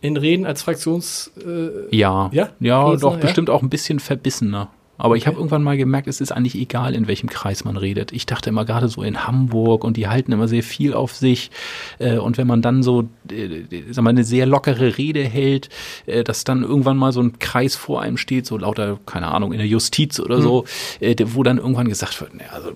[0.00, 1.30] In Reden als Fraktions.
[1.44, 3.20] Äh, ja, ja, ja doch, ja?
[3.20, 4.70] bestimmt auch ein bisschen verbissener.
[5.00, 8.12] Aber ich habe irgendwann mal gemerkt, es ist eigentlich egal, in welchem Kreis man redet.
[8.12, 11.50] Ich dachte immer gerade so in Hamburg und die halten immer sehr viel auf sich.
[11.98, 15.70] Äh, und wenn man dann so, äh, sag mal, eine sehr lockere Rede hält,
[16.06, 19.52] äh, dass dann irgendwann mal so ein Kreis vor einem steht, so lauter, keine Ahnung,
[19.52, 20.42] in der Justiz oder mhm.
[20.42, 20.64] so,
[21.26, 22.72] wo dann irgendwann gesagt wird, also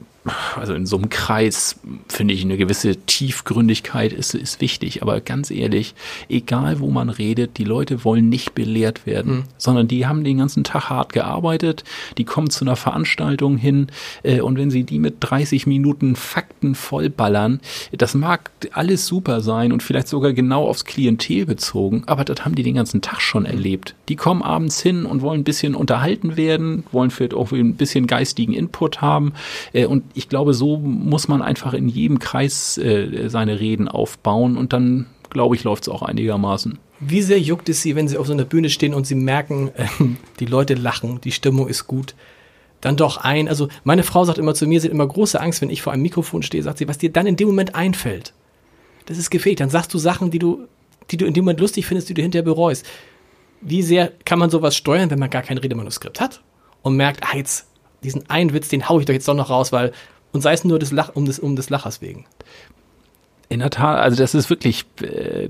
[0.57, 5.03] also in so einem Kreis finde ich eine gewisse Tiefgründigkeit ist, ist wichtig.
[5.03, 5.95] Aber ganz ehrlich,
[6.29, 9.45] egal wo man redet, die Leute wollen nicht belehrt werden, mhm.
[9.59, 11.85] sondern die haben den ganzen Tag hart gearbeitet,
[12.17, 13.89] die kommen zu einer Veranstaltung hin
[14.23, 17.61] äh, und wenn sie die mit 30 Minuten Fakten vollballern,
[17.93, 22.55] das mag alles super sein und vielleicht sogar genau aufs Klientel bezogen, aber das haben
[22.55, 23.95] die den ganzen Tag schon erlebt.
[24.09, 28.07] Die kommen abends hin und wollen ein bisschen unterhalten werden, wollen vielleicht auch ein bisschen
[28.07, 29.35] geistigen Input haben
[29.73, 34.57] äh, und ich glaube, so muss man einfach in jedem Kreis äh, seine Reden aufbauen
[34.57, 36.79] und dann, glaube ich, läuft es auch einigermaßen.
[37.01, 39.71] Wie sehr juckt es Sie, wenn Sie auf so einer Bühne stehen und Sie merken,
[39.75, 39.87] äh,
[40.41, 42.15] die Leute lachen, die Stimmung ist gut?
[42.81, 45.63] Dann doch ein, also meine Frau sagt immer zu mir, sie hat immer große Angst,
[45.63, 48.35] wenn ich vor einem Mikrofon stehe, sagt sie, was dir dann in dem Moment einfällt.
[49.07, 49.59] Das ist gefährlich.
[49.59, 50.69] Dann sagst du Sachen, die du,
[51.11, 52.85] die du in dem Moment lustig findest, die du hinterher bereust.
[53.63, 56.43] Wie sehr kann man sowas steuern, wenn man gar kein Redemanuskript hat
[56.83, 57.67] und merkt, ah, jetzt
[58.05, 59.93] diesen einen Witz, den hau ich doch jetzt doch noch raus, weil,
[60.33, 62.27] und sei es nur des Lach, um, des, um des Lachers wegen.
[63.49, 65.49] In der Tat, also das ist wirklich äh,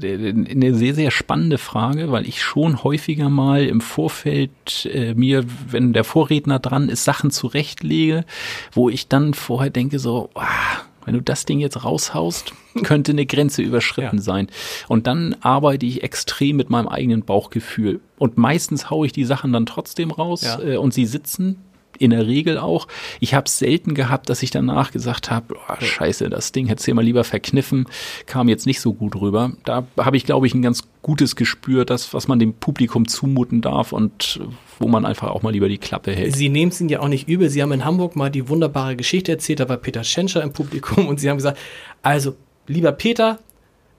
[0.51, 5.93] eine sehr, sehr spannende Frage, weil ich schon häufiger mal im Vorfeld äh, mir, wenn
[5.93, 8.25] der Vorredner dran ist, Sachen zurechtlege,
[8.73, 13.27] wo ich dann vorher denke so, ah, wenn du das Ding jetzt raushaust, könnte eine
[13.27, 14.23] Grenze überschritten ja.
[14.23, 14.49] sein.
[14.89, 18.01] Und dann arbeite ich extrem mit meinem eigenen Bauchgefühl.
[18.19, 20.61] Und meistens haue ich die Sachen dann trotzdem raus ja.
[20.61, 21.59] äh, und sie sitzen
[21.99, 22.89] in der Regel auch.
[23.21, 26.95] Ich habe selten gehabt, dass ich danach gesagt habe, oh, scheiße, das Ding hätte du
[26.95, 27.87] mal lieber verkniffen,
[28.27, 29.53] kam jetzt nicht so gut rüber.
[29.65, 33.61] Da habe ich, glaube ich, ein ganz gutes Gespür, das, was man dem Publikum zumuten
[33.61, 34.41] darf und
[34.79, 36.35] wo man einfach auch mal lieber die Klappe hält.
[36.35, 37.51] Sie nehmen es Ihnen ja auch nicht übel.
[37.51, 41.07] Sie haben in Hamburg mal die wunderbare Geschichte erzählt, da war Peter Schenscher im Publikum
[41.07, 41.59] und Sie haben gesagt,
[42.03, 42.35] also,
[42.67, 43.39] lieber Peter,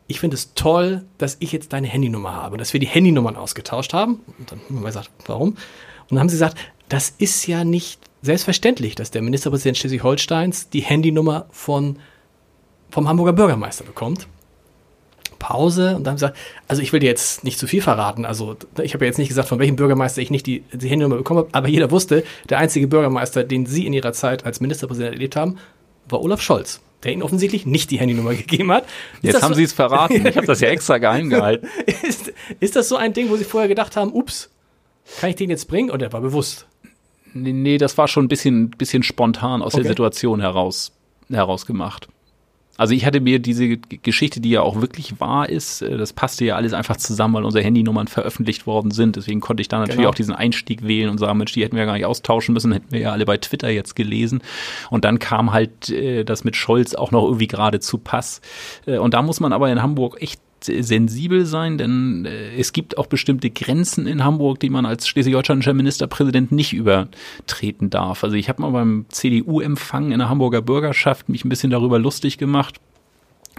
[0.07, 3.93] ich finde es toll, dass ich jetzt deine Handynummer habe, dass wir die Handynummern ausgetauscht
[3.93, 4.19] haben.
[4.37, 5.49] Und dann haben wir gesagt, warum?
[5.49, 5.57] Und
[6.11, 6.57] dann haben sie gesagt,
[6.89, 11.99] das ist ja nicht selbstverständlich, dass der Ministerpräsident Schleswig-Holsteins die Handynummer von,
[12.89, 14.27] vom Hamburger Bürgermeister bekommt.
[15.37, 18.25] Pause und dann haben sie gesagt, also ich will dir jetzt nicht zu viel verraten.
[18.25, 21.17] Also ich habe ja jetzt nicht gesagt, von welchem Bürgermeister ich nicht die, die Handynummer
[21.17, 25.13] bekommen habe, aber jeder wusste, der einzige Bürgermeister, den Sie in Ihrer Zeit als Ministerpräsident
[25.13, 25.57] erlebt haben,
[26.09, 28.85] war Olaf Scholz, der Ihnen offensichtlich nicht die Handynummer gegeben hat.
[29.21, 30.25] Ist jetzt haben so, Sie es verraten.
[30.25, 31.67] Ich habe das ja extra geheim gehalten.
[32.07, 34.49] ist, ist das so ein Ding, wo Sie vorher gedacht haben, ups,
[35.19, 35.91] kann ich den jetzt bringen?
[35.91, 36.65] Und er war bewusst.
[37.35, 39.83] Nee, nee, das war schon ein bisschen, bisschen spontan aus okay.
[39.83, 40.93] der Situation heraus,
[41.29, 42.07] heraus gemacht.
[42.77, 46.45] Also ich hatte mir diese Geschichte, die ja auch wirklich wahr ist, äh, das passte
[46.45, 49.17] ja alles einfach zusammen, weil unsere Handynummern veröffentlicht worden sind.
[49.17, 50.09] Deswegen konnte ich da natürlich genau.
[50.09, 52.71] auch diesen Einstieg wählen und sagen, Mensch, die hätten wir ja gar nicht austauschen müssen,
[52.71, 54.41] hätten wir ja alle bei Twitter jetzt gelesen.
[54.89, 58.41] Und dann kam halt äh, das mit Scholz auch noch irgendwie gerade zu Pass.
[58.85, 62.97] Äh, und da muss man aber in Hamburg echt sensibel sein, denn äh, es gibt
[62.97, 68.23] auch bestimmte Grenzen in Hamburg, die man als schleswig-holsteinischer Ministerpräsident nicht übertreten darf.
[68.23, 72.37] Also ich habe mal beim CDU-Empfang in der Hamburger Bürgerschaft mich ein bisschen darüber lustig
[72.37, 72.79] gemacht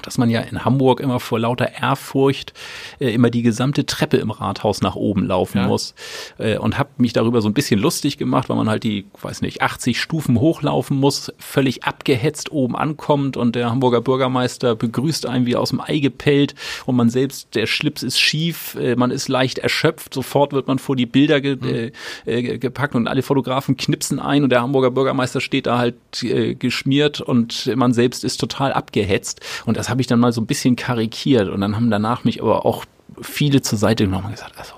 [0.02, 2.52] dass man ja in Hamburg immer vor lauter Ehrfurcht
[3.00, 5.66] äh, immer die gesamte Treppe im Rathaus nach oben laufen ja.
[5.66, 5.94] muss.
[6.38, 9.42] Äh, und habe mich darüber so ein bisschen lustig gemacht, weil man halt die, weiß
[9.42, 15.46] nicht, 80 Stufen hochlaufen muss, völlig abgehetzt oben ankommt und der Hamburger Bürgermeister begrüßt einen
[15.46, 16.54] wie aus dem Ei gepellt
[16.84, 20.78] und man selbst, der Schlips ist schief, äh, man ist leicht erschöpft, sofort wird man
[20.78, 21.92] vor die Bilder ge mhm.
[22.24, 26.54] äh, gepackt und alle Fotografen knipsen ein und der Hamburger Bürgermeister steht da halt äh,
[26.54, 30.40] geschmiert und man selbst ist total abgehetzt und das das habe ich dann mal so
[30.40, 32.84] ein bisschen karikiert und dann haben danach mich aber auch
[33.22, 34.72] viele zur Seite genommen und gesagt, also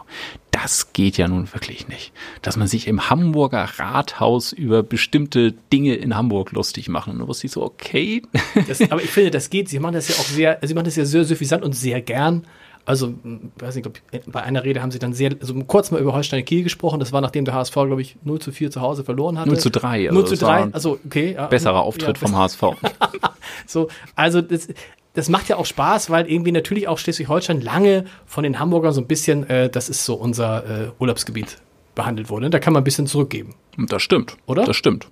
[0.50, 2.12] das geht ja nun wirklich nicht.
[2.42, 7.14] Dass man sich im Hamburger Rathaus über bestimmte Dinge in Hamburg lustig machen.
[7.14, 8.20] Und da wusste ich so, okay.
[8.68, 9.70] Das, aber ich finde, das geht.
[9.70, 12.44] Sie machen das ja auch sehr, Sie machen das ja sehr suffisant und sehr gern.
[12.88, 13.12] Also,
[13.58, 14.00] weiß nicht, glaub,
[14.32, 17.00] bei einer Rede haben sie dann sehr, also kurz mal über Holstein Kiel gesprochen.
[17.00, 19.50] Das war nachdem der HSV, glaube ich, 0 zu 4 zu Hause verloren hatte.
[19.50, 20.08] 0 zu 3.
[20.08, 21.34] Also 0 zu 3, also okay.
[21.34, 22.62] Ja, besserer Auftritt ja, vom HSV.
[23.66, 24.68] so, also das,
[25.18, 29.00] das macht ja auch Spaß, weil irgendwie natürlich auch Schleswig-Holstein lange von den Hamburgern so
[29.00, 31.58] ein bisschen, äh, das ist so unser äh, Urlaubsgebiet
[31.96, 32.50] behandelt wurde.
[32.50, 33.56] Da kann man ein bisschen zurückgeben.
[33.76, 34.36] Das stimmt.
[34.46, 34.64] Oder?
[34.64, 35.08] Das stimmt.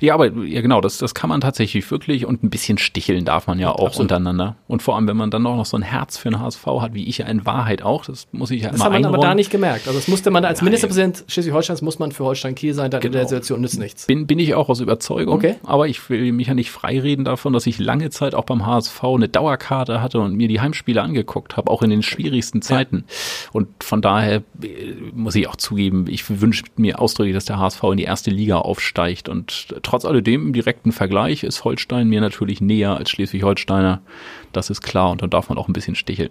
[0.00, 3.46] Ja, aber ja genau, das, das kann man tatsächlich wirklich und ein bisschen sticheln darf
[3.46, 4.12] man ja auch Absolut.
[4.12, 4.56] untereinander.
[4.68, 6.94] Und vor allem, wenn man dann auch noch so ein Herz für den HSV hat,
[6.94, 8.96] wie ich ja in Wahrheit auch, das muss ich ja das immer Das hat man
[8.98, 9.14] einräumen.
[9.16, 9.86] aber da nicht gemerkt.
[9.86, 10.66] Also das musste man als Nein.
[10.66, 13.08] Ministerpräsident Schleswig-Holsteins muss man für Holstein-Kiel sein, dann genau.
[13.08, 13.28] in der genau.
[13.28, 14.06] Situation nützt nichts.
[14.06, 15.34] Bin, bin ich auch aus Überzeugung.
[15.34, 15.56] Okay.
[15.64, 19.02] Aber ich will mich ja nicht freireden davon, dass ich lange Zeit auch beim HSV
[19.04, 23.04] eine Dauerkarte hatte und mir die Heimspiele angeguckt habe, auch in den schwierigsten Zeiten.
[23.06, 23.50] Ja.
[23.52, 27.82] Und von daher äh, muss ich auch zugeben, ich wünsche mir ausdrücklich, dass der HSV
[27.84, 32.60] in die erste Liga aufsteigt und trotz alledem im direkten Vergleich ist Holstein mir natürlich
[32.60, 34.02] näher als Schleswig-Holsteiner.
[34.52, 36.30] Das ist klar und dann darf man auch ein bisschen sticheln.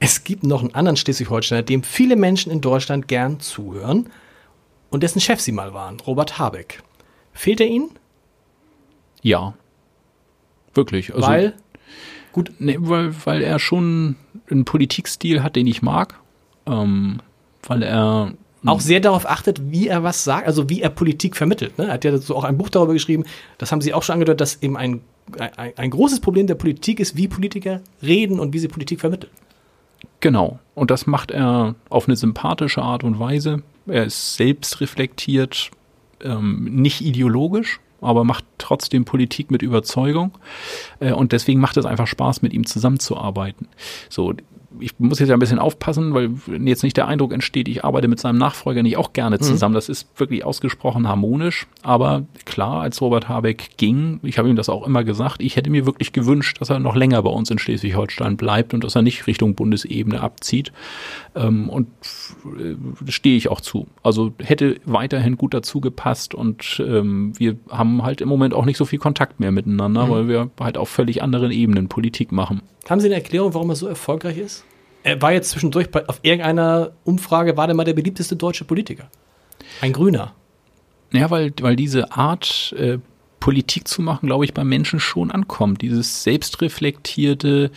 [0.00, 4.10] Es gibt noch einen anderen Schleswig-Holsteiner, dem viele Menschen in Deutschland gern zuhören
[4.90, 6.82] und dessen Chef sie mal waren, Robert Habeck.
[7.32, 7.90] Fehlt er Ihnen?
[9.22, 9.54] Ja.
[10.72, 11.14] Wirklich.
[11.14, 11.54] Also, weil?
[12.32, 14.16] Gut, nee, weil, weil er schon
[14.50, 16.20] einen Politikstil hat, den ich mag.
[16.66, 17.20] Ähm,
[17.62, 18.34] weil er
[18.66, 21.78] auch sehr darauf achtet, wie er was sagt, also wie er Politik vermittelt.
[21.78, 21.86] Ne?
[21.86, 23.24] Er hat ja so auch ein Buch darüber geschrieben,
[23.58, 25.00] das haben Sie auch schon angedeutet, dass eben ein,
[25.38, 29.32] ein, ein großes Problem der Politik ist, wie Politiker reden und wie sie Politik vermitteln.
[30.20, 30.58] Genau.
[30.74, 33.62] Und das macht er auf eine sympathische Art und Weise.
[33.86, 35.70] Er ist selbst reflektiert,
[36.22, 40.32] ähm, nicht ideologisch, aber macht trotzdem Politik mit Überzeugung.
[41.00, 43.68] Äh, und deswegen macht es einfach Spaß, mit ihm zusammenzuarbeiten.
[44.08, 44.34] So,
[44.80, 46.30] ich muss jetzt ja ein bisschen aufpassen, weil
[46.64, 49.42] jetzt nicht der Eindruck entsteht, ich arbeite mit seinem Nachfolger nicht auch gerne mhm.
[49.42, 49.72] zusammen.
[49.72, 49.76] Mhm.
[49.76, 51.66] Das ist wirklich ausgesprochen harmonisch.
[51.82, 55.70] Aber klar, als Robert Habeck ging, ich habe ihm das auch immer gesagt, ich hätte
[55.70, 59.02] mir wirklich gewünscht, dass er noch länger bei uns in Schleswig-Holstein bleibt und dass er
[59.02, 60.72] nicht Richtung Bundesebene abzieht.
[61.34, 61.88] Ähm, und
[62.58, 63.86] äh, stehe ich auch zu.
[64.02, 68.76] Also hätte weiterhin gut dazu gepasst und ähm, wir haben halt im Moment auch nicht
[68.76, 70.10] so viel Kontakt mehr miteinander, mhm.
[70.10, 72.62] weil wir halt auf völlig anderen Ebenen Politik machen.
[72.88, 74.64] Haben Sie eine Erklärung, warum er so erfolgreich ist?
[75.02, 79.10] Er war jetzt zwischendurch bei, auf irgendeiner Umfrage, war der mal der beliebteste deutsche Politiker.
[79.80, 80.34] Ein Grüner.
[81.12, 82.98] Ja, weil, weil diese Art äh,
[83.44, 85.82] Politik zu machen, glaube ich, bei Menschen schon ankommt.
[85.82, 87.70] Dieses selbstreflektierte,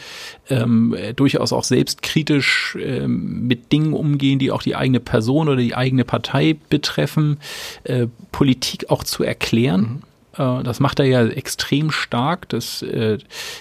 [0.49, 5.75] ähm, durchaus auch selbstkritisch ähm, mit Dingen umgehen, die auch die eigene Person oder die
[5.75, 7.39] eigene Partei betreffen,
[7.83, 10.03] äh, Politik auch zu erklären.
[10.38, 12.50] Äh, das macht er ja extrem stark.
[12.50, 13.17] Das, äh,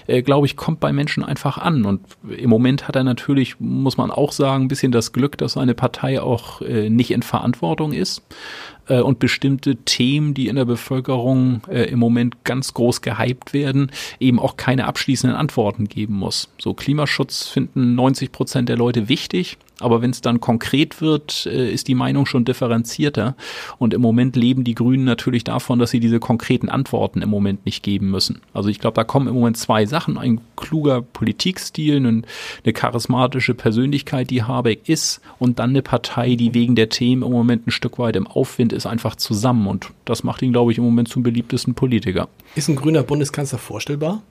[0.06, 1.84] äh, glaube ich, kommt bei Menschen einfach an.
[1.84, 5.54] Und im Moment hat er natürlich, muss man auch sagen, ein bisschen das Glück, dass
[5.54, 8.22] seine Partei auch äh, nicht in Verantwortung ist
[8.88, 13.90] äh, und bestimmte Themen, die in der Bevölkerung äh, im Moment ganz groß gehypt werden,
[14.20, 16.48] eben auch keine abschließenden Antworten geben muss.
[16.58, 19.58] So Klimaschutz finden 90 Prozent der Leute wichtig.
[19.80, 23.36] Aber wenn es dann konkret wird, äh, ist die Meinung schon differenzierter.
[23.78, 27.66] Und im Moment leben die Grünen natürlich davon, dass sie diese konkreten Antworten im Moment
[27.66, 28.40] nicht geben müssen.
[28.54, 30.16] Also ich glaube, da kommen im Moment zwei Sachen.
[30.16, 32.22] Ein kluger Politikstil, eine,
[32.64, 37.30] eine charismatische Persönlichkeit, die Habeck ist, und dann eine Partei, die wegen der Themen im
[37.30, 39.66] Moment ein Stück weit im Aufwind ist, einfach zusammen.
[39.66, 42.28] Und das macht ihn, glaube ich, im Moment zum beliebtesten Politiker.
[42.54, 44.22] Ist ein grüner Bundeskanzler vorstellbar?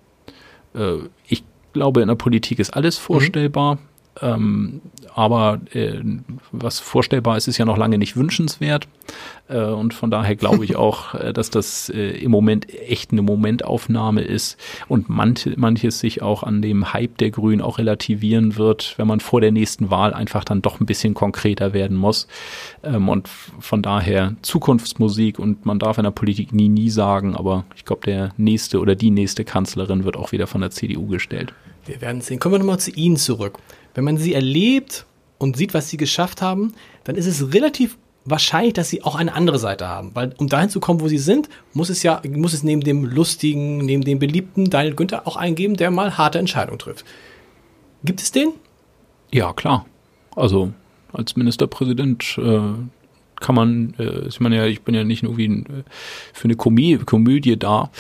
[0.74, 3.76] Äh, ich glaube, in der Politik ist alles vorstellbar.
[3.76, 3.95] Mhm.
[4.22, 4.82] Ähm,
[5.14, 6.00] aber äh,
[6.52, 8.88] was vorstellbar ist, ist ja noch lange nicht wünschenswert.
[9.48, 13.22] Äh, und von daher glaube ich auch, äh, dass das äh, im Moment echt eine
[13.22, 18.96] Momentaufnahme ist und manche, manches sich auch an dem Hype der Grünen auch relativieren wird,
[18.98, 22.28] wenn man vor der nächsten Wahl einfach dann doch ein bisschen konkreter werden muss.
[22.84, 27.66] Ähm, und von daher Zukunftsmusik und man darf in der Politik nie, nie sagen, aber
[27.76, 31.54] ich glaube, der nächste oder die nächste Kanzlerin wird auch wieder von der CDU gestellt.
[31.86, 32.40] Wir werden sehen.
[32.40, 33.60] Kommen wir nochmal zu Ihnen zurück.
[33.96, 35.06] Wenn man sie erlebt
[35.40, 36.74] und sieht, was sie geschafft haben,
[37.06, 40.12] dann ist es relativ wahrscheinlich, dass sie auch eine andere Seite haben.
[40.14, 43.06] Weil um dahin zu kommen, wo sie sind, muss es ja, muss es neben dem
[43.06, 47.06] lustigen, neben dem beliebten Daniel Günther auch einen geben, der mal harte Entscheidungen trifft.
[48.04, 48.50] Gibt es den?
[49.32, 49.86] Ja, klar.
[50.36, 50.72] Also
[51.14, 52.60] als Ministerpräsident äh,
[53.40, 55.84] kann man, äh, ich meine ja, ich bin ja nicht nur wie ein, äh,
[56.34, 57.92] für eine Komödie, Komödie da,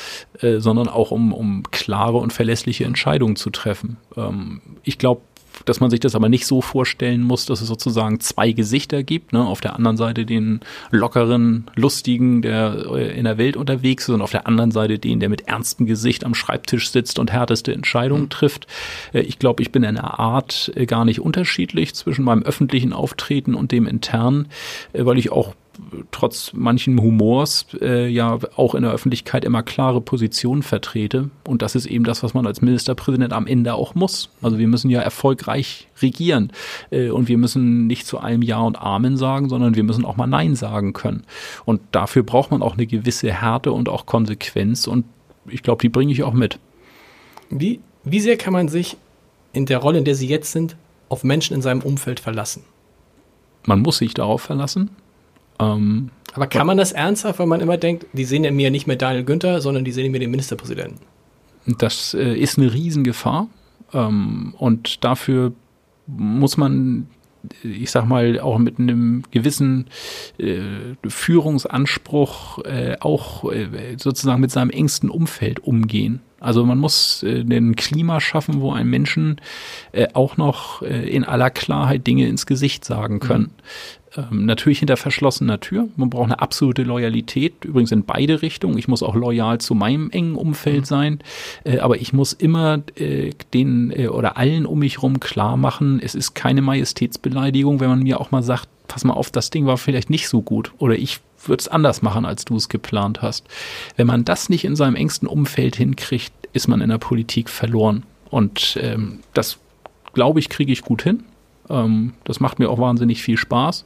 [0.42, 3.98] äh, sondern auch um, um klare und verlässliche Entscheidungen zu treffen.
[4.18, 5.22] Ähm, ich glaube,
[5.65, 9.34] dass man sich das aber nicht so vorstellen muss, dass es sozusagen zwei Gesichter gibt.
[9.34, 9.46] Ne?
[9.46, 10.60] Auf der anderen Seite den
[10.91, 15.20] lockeren, lustigen, der äh, in der Welt unterwegs ist und auf der anderen Seite den,
[15.20, 18.30] der mit ernstem Gesicht am Schreibtisch sitzt und härteste Entscheidungen mhm.
[18.30, 18.68] trifft.
[19.13, 22.94] Äh, ich glaube, ich bin in einer Art äh, gar nicht unterschiedlich zwischen meinem öffentlichen
[22.94, 24.48] Auftreten und dem internen,
[24.94, 25.54] weil ich auch
[26.12, 31.30] trotz manchen Humors äh, ja auch in der Öffentlichkeit immer klare Positionen vertrete.
[31.48, 34.30] Und das ist eben das, was man als Ministerpräsident am Ende auch muss.
[34.42, 36.52] Also wir müssen ja erfolgreich regieren.
[36.92, 40.18] Äh, und wir müssen nicht zu allem Ja und Amen sagen, sondern wir müssen auch
[40.18, 41.24] mal Nein sagen können.
[41.66, 44.88] Und dafür braucht man auch eine gewisse Härte und auch Konsequenz.
[44.88, 45.06] Und
[45.48, 46.60] ich glaube, die bringe ich auch mit.
[47.50, 48.98] Wie, wie sehr kann man sich
[49.54, 50.76] in der Rolle, in der Sie jetzt sind,
[51.10, 52.64] auf Menschen in seinem Umfeld verlassen?
[53.66, 54.92] Man muss sich darauf verlassen.
[55.60, 58.88] Ähm, Aber kann man das ernsthaft, weil man immer denkt, die sehen in mir nicht
[58.88, 61.00] mehr Daniel Günther, sondern die sehen in mir den Ministerpräsidenten?
[61.65, 63.48] Das äh, ist eine Riesengefahr.
[63.94, 65.54] Ähm, und dafür
[66.08, 67.08] muss man,
[67.63, 69.88] ich sag mal, auch mit einem gewissen
[70.38, 70.60] äh,
[71.08, 76.22] Führungsanspruch äh, auch äh, sozusagen mit seinem engsten Umfeld umgehen.
[76.39, 79.41] Also man muss äh, ein Klima schaffen, wo ein Menschen
[79.94, 83.52] äh, auch noch äh, in aller Klarheit Dinge ins Gesicht sagen können.
[84.15, 85.89] Ähm, natürlich hinter verschlossener Tür.
[85.95, 88.78] Man braucht eine absolute Loyalität, übrigens in beide Richtungen.
[88.78, 90.86] Ich muss auch loyal zu meinem engen Umfeld mhm.
[90.86, 91.19] sein,
[91.63, 95.99] äh, aber ich muss immer äh, den äh, oder allen um mich herum klar machen,
[96.01, 99.65] es ist keine Majestätsbeleidigung, wenn man mir auch mal sagt, pass mal auf, das Ding
[99.65, 103.21] war vielleicht nicht so gut oder ich würde es anders machen, als du es geplant
[103.21, 103.45] hast.
[103.95, 108.04] Wenn man das nicht in seinem engsten Umfeld hinkriegt, ist man in der Politik verloren.
[108.30, 109.58] Und ähm, das,
[110.13, 111.23] glaube ich, kriege ich gut hin.
[111.69, 113.86] Ähm, das macht mir auch wahnsinnig viel Spaß.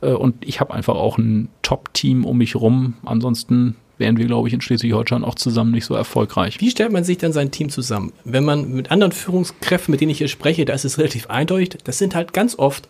[0.00, 2.94] Äh, und ich habe einfach auch ein Top-Team um mich rum.
[3.04, 6.60] Ansonsten wären wir, glaube ich, in Schleswig-Holstein auch zusammen nicht so erfolgreich.
[6.60, 8.12] Wie stellt man sich dann sein Team zusammen?
[8.24, 11.80] Wenn man mit anderen Führungskräften, mit denen ich hier spreche, da ist es relativ eindeutig,
[11.84, 12.88] das sind halt ganz oft,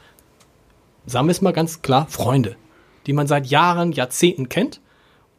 [1.07, 2.57] sagen wir es mal ganz klar, Freunde
[3.07, 4.81] die man seit Jahren, Jahrzehnten kennt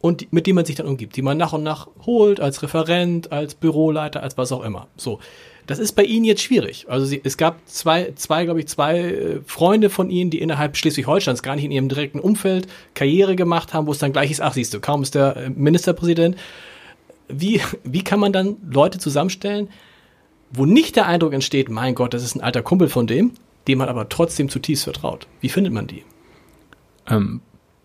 [0.00, 3.32] und mit denen man sich dann umgibt, die man nach und nach holt, als Referent,
[3.32, 4.88] als Büroleiter, als was auch immer.
[4.96, 5.20] So.
[5.66, 6.86] Das ist bei Ihnen jetzt schwierig.
[6.88, 10.76] Also sie, es gab zwei, zwei, glaube ich, zwei äh, Freunde von Ihnen, die innerhalb
[10.76, 14.40] Schleswig-Holsteins gar nicht in ihrem direkten Umfeld Karriere gemacht haben, wo es dann gleich ist,
[14.40, 16.36] ach siehst du, kaum ist der äh, Ministerpräsident.
[17.28, 19.68] Wie, wie kann man dann Leute zusammenstellen,
[20.50, 23.32] wo nicht der Eindruck entsteht, mein Gott, das ist ein alter Kumpel von dem,
[23.66, 25.26] dem man aber trotzdem zutiefst vertraut?
[25.40, 26.04] Wie findet man die?
[27.08, 27.40] Ähm,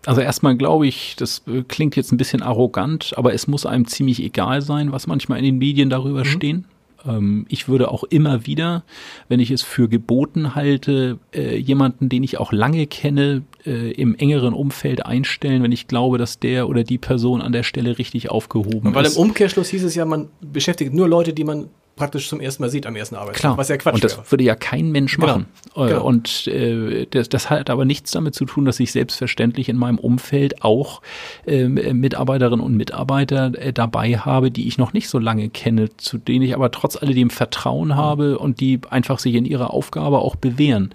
[0.06, 3.86] also erstmal glaube ich, das äh, klingt jetzt ein bisschen arrogant, aber es muss einem
[3.86, 6.24] ziemlich egal sein, was manchmal in den Medien darüber mhm.
[6.26, 6.64] stehen.
[7.06, 8.84] Ähm, ich würde auch immer wieder,
[9.28, 14.14] wenn ich es für geboten halte, äh, jemanden, den ich auch lange kenne, äh, im
[14.14, 18.30] engeren Umfeld einstellen, wenn ich glaube, dass der oder die Person an der Stelle richtig
[18.30, 19.16] aufgehoben weil ist.
[19.16, 21.68] Weil im Umkehrschluss hieß es ja, man beschäftigt nur Leute, die man
[22.00, 23.40] praktisch zum ersten Mal sieht am ersten Arbeitstag.
[23.40, 23.58] Klar.
[23.58, 24.30] Was ja Quatsch Und das wäre.
[24.30, 25.26] würde ja kein Mensch genau.
[25.26, 25.46] machen.
[25.74, 25.86] Genau.
[25.86, 26.04] Genau.
[26.04, 29.98] Und äh, das, das hat aber nichts damit zu tun, dass ich selbstverständlich in meinem
[29.98, 31.02] Umfeld auch
[31.46, 36.16] äh, Mitarbeiterinnen und Mitarbeiter äh, dabei habe, die ich noch nicht so lange kenne, zu
[36.16, 37.96] denen ich aber trotz alledem Vertrauen mhm.
[37.96, 40.90] habe und die einfach sich in ihrer Aufgabe auch bewähren.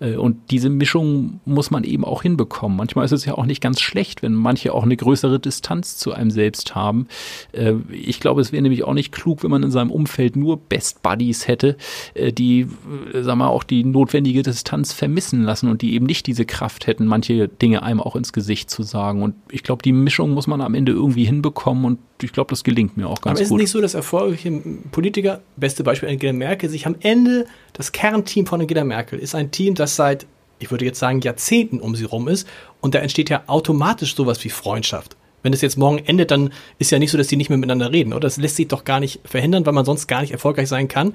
[0.00, 2.76] Äh, und diese Mischung muss man eben auch hinbekommen.
[2.76, 6.12] Manchmal ist es ja auch nicht ganz schlecht, wenn manche auch eine größere Distanz zu
[6.12, 7.08] einem selbst haben.
[7.52, 10.43] Äh, ich glaube, es wäre nämlich auch nicht klug, wenn man in seinem Umfeld nur
[10.44, 11.76] Best Buddies hätte,
[12.14, 12.68] äh, die,
[13.12, 17.06] sag mal, auch die notwendige Distanz vermissen lassen und die eben nicht diese Kraft hätten,
[17.06, 19.22] manche Dinge einem auch ins Gesicht zu sagen.
[19.22, 22.64] Und ich glaube, die Mischung muss man am Ende irgendwie hinbekommen und ich glaube, das
[22.64, 23.60] gelingt mir auch ganz Aber ist gut.
[23.60, 24.50] nicht so, dass erfolgreiche
[24.92, 29.50] Politiker, beste Beispiel Angela Merkel, sich am Ende, das Kernteam von Angela Merkel ist ein
[29.50, 30.26] Team, das seit,
[30.58, 32.46] ich würde jetzt sagen, Jahrzehnten um sie rum ist
[32.80, 35.16] und da entsteht ja automatisch sowas wie Freundschaft.
[35.44, 37.92] Wenn es jetzt morgen endet, dann ist ja nicht so, dass die nicht mehr miteinander
[37.92, 38.20] reden, oder?
[38.20, 41.14] Das lässt sich doch gar nicht verhindern, weil man sonst gar nicht erfolgreich sein kann,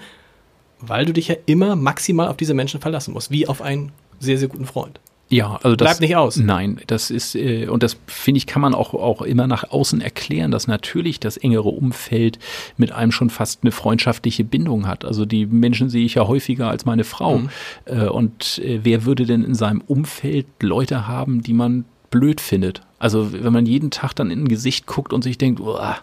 [0.79, 4.37] weil du dich ja immer maximal auf diese Menschen verlassen musst, wie auf einen sehr,
[4.37, 4.99] sehr guten Freund.
[5.29, 6.37] Ja, also das bleibt nicht aus.
[6.37, 10.01] Nein, das ist äh, und das finde ich kann man auch auch immer nach außen
[10.01, 12.39] erklären, dass natürlich das engere Umfeld
[12.77, 15.05] mit einem schon fast eine freundschaftliche Bindung hat.
[15.05, 17.39] Also die Menschen sehe ich ja häufiger als meine Frau.
[17.39, 17.49] Mhm.
[17.85, 22.81] Äh, und äh, wer würde denn in seinem Umfeld Leute haben, die man blöd findet.
[22.97, 25.97] Also wenn man jeden Tag dann in ein Gesicht guckt und sich denkt, oh, ja.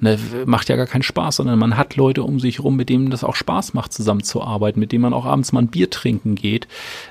[0.00, 3.10] ne, macht ja gar keinen Spaß, sondern man hat Leute um sich rum, mit denen
[3.10, 6.66] das auch Spaß macht, zusammenzuarbeiten, mit denen man auch abends mal ein Bier trinken geht.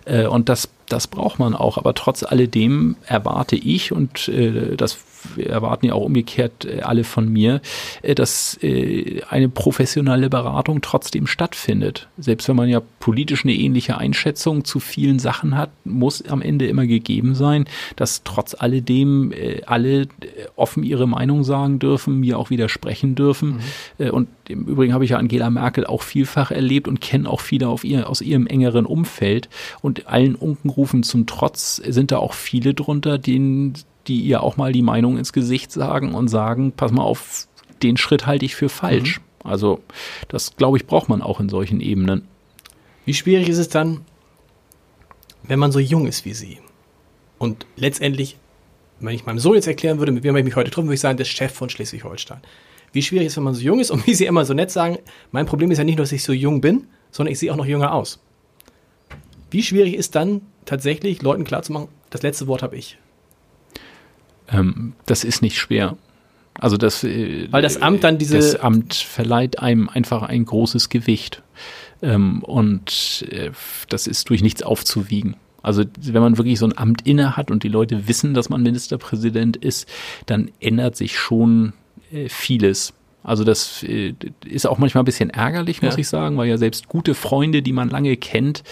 [0.05, 1.77] Äh, und das das braucht man auch.
[1.77, 4.97] Aber trotz alledem erwarte ich, und äh, das
[5.37, 7.61] erwarten ja auch umgekehrt äh, alle von mir,
[8.01, 12.07] äh, dass äh, eine professionelle Beratung trotzdem stattfindet.
[12.17, 16.67] Selbst wenn man ja politisch eine ähnliche Einschätzung zu vielen Sachen hat, muss am Ende
[16.67, 19.33] immer gegeben sein, dass trotz alledem
[19.65, 20.07] alle
[20.55, 23.59] offen ihre Meinung sagen dürfen, mir auch widersprechen dürfen.
[23.97, 24.09] Mhm.
[24.09, 27.67] Und im Übrigen habe ich ja Angela Merkel auch vielfach erlebt und kenne auch viele
[27.67, 29.49] auf ihr, aus ihrem engeren Umfeld.
[29.81, 33.73] Und allen Unkenrufen zum Trotz sind da auch viele drunter, denen
[34.09, 37.47] die ihr auch mal die Meinung ins Gesicht sagen und sagen, pass mal auf,
[37.81, 39.19] den Schritt halte ich für falsch.
[39.19, 39.49] Mhm.
[39.49, 39.79] Also
[40.27, 42.27] das, glaube ich, braucht man auch in solchen Ebenen.
[43.05, 44.01] Wie schwierig ist es dann,
[45.43, 46.59] wenn man so jung ist wie Sie?
[47.37, 48.37] Und letztendlich,
[48.99, 50.99] wenn ich meinem Sohn jetzt erklären würde, mit wem ich mich heute treffen, würde ich
[50.99, 52.41] sagen, der Chef von Schleswig-Holstein.
[52.91, 54.71] Wie schwierig ist es, wenn man so jung ist und wie Sie immer so nett
[54.71, 54.97] sagen,
[55.31, 57.57] mein Problem ist ja nicht nur, dass ich so jung bin, sondern ich sehe auch
[57.57, 58.19] noch jünger aus.
[59.51, 62.97] Wie schwierig ist dann tatsächlich Leuten klarzumachen, das letzte Wort habe ich?
[64.51, 65.97] Ähm, das ist nicht schwer.
[66.59, 70.89] Also das, äh, weil das Amt dann diese das Amt verleiht einem einfach ein großes
[70.89, 71.41] Gewicht
[72.01, 73.51] ähm, und äh,
[73.89, 75.35] das ist durch nichts aufzuwiegen.
[75.61, 78.61] Also wenn man wirklich so ein Amt inne hat und die Leute wissen, dass man
[78.61, 79.89] Ministerpräsident ist,
[80.25, 81.73] dann ändert sich schon
[82.11, 82.93] äh, vieles.
[83.23, 84.13] Also das äh,
[84.45, 85.99] ist auch manchmal ein bisschen ärgerlich, muss ja.
[85.99, 88.63] ich sagen, weil ja selbst gute Freunde, die man lange kennt,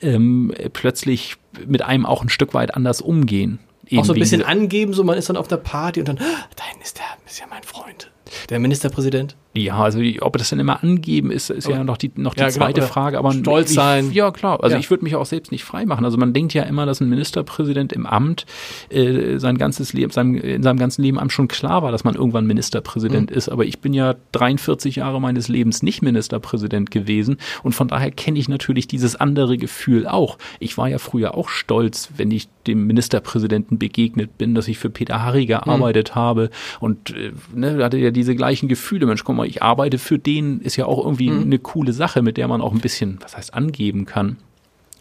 [0.00, 3.58] ähm, plötzlich mit einem auch ein Stück weit anders umgehen
[3.96, 6.48] auch so ein bisschen angeben, so man ist dann auf der Party und dann, ah,
[6.56, 8.10] dahin ist der, ist ja mein Freund.
[8.50, 9.36] Der Ministerpräsident.
[9.56, 12.48] Ja, also ob das dann immer angeben ist, ist ja noch die, noch die ja,
[12.48, 13.18] zweite genau, Frage.
[13.18, 14.10] Aber stolz ich, sein.
[14.10, 14.62] Ja, klar.
[14.62, 14.80] Also ja.
[14.80, 16.04] ich würde mich auch selbst nicht freimachen.
[16.04, 18.46] Also man denkt ja immer, dass ein Ministerpräsident im Amt
[18.90, 22.46] äh, sein ganzes Leben, seinem, in seinem ganzen Leben schon klar war, dass man irgendwann
[22.46, 23.36] Ministerpräsident mhm.
[23.36, 23.48] ist.
[23.48, 28.40] Aber ich bin ja 43 Jahre meines Lebens nicht Ministerpräsident gewesen und von daher kenne
[28.40, 30.36] ich natürlich dieses andere Gefühl auch.
[30.58, 34.90] Ich war ja früher auch stolz, wenn ich dem Ministerpräsidenten begegnet bin, dass ich für
[34.90, 36.14] Peter Harry gearbeitet mhm.
[36.16, 36.50] habe
[36.80, 39.06] und äh, ne, hatte ja diese gleichen Gefühle.
[39.06, 41.42] Mensch, guck mal, ich arbeite für den, ist ja auch irgendwie mhm.
[41.42, 44.36] eine coole Sache, mit der man auch ein bisschen, was heißt, angeben kann.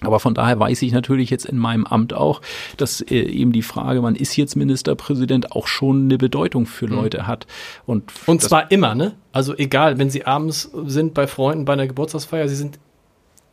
[0.05, 2.41] Aber von daher weiß ich natürlich jetzt in meinem Amt auch,
[2.77, 6.95] dass äh, eben die Frage, man ist jetzt Ministerpräsident, auch schon eine Bedeutung für mhm.
[6.95, 7.47] Leute hat.
[7.85, 9.13] Und, und zwar immer, ne?
[9.31, 12.79] Also egal, wenn Sie abends sind bei Freunden bei einer Geburtstagsfeier, Sie sind.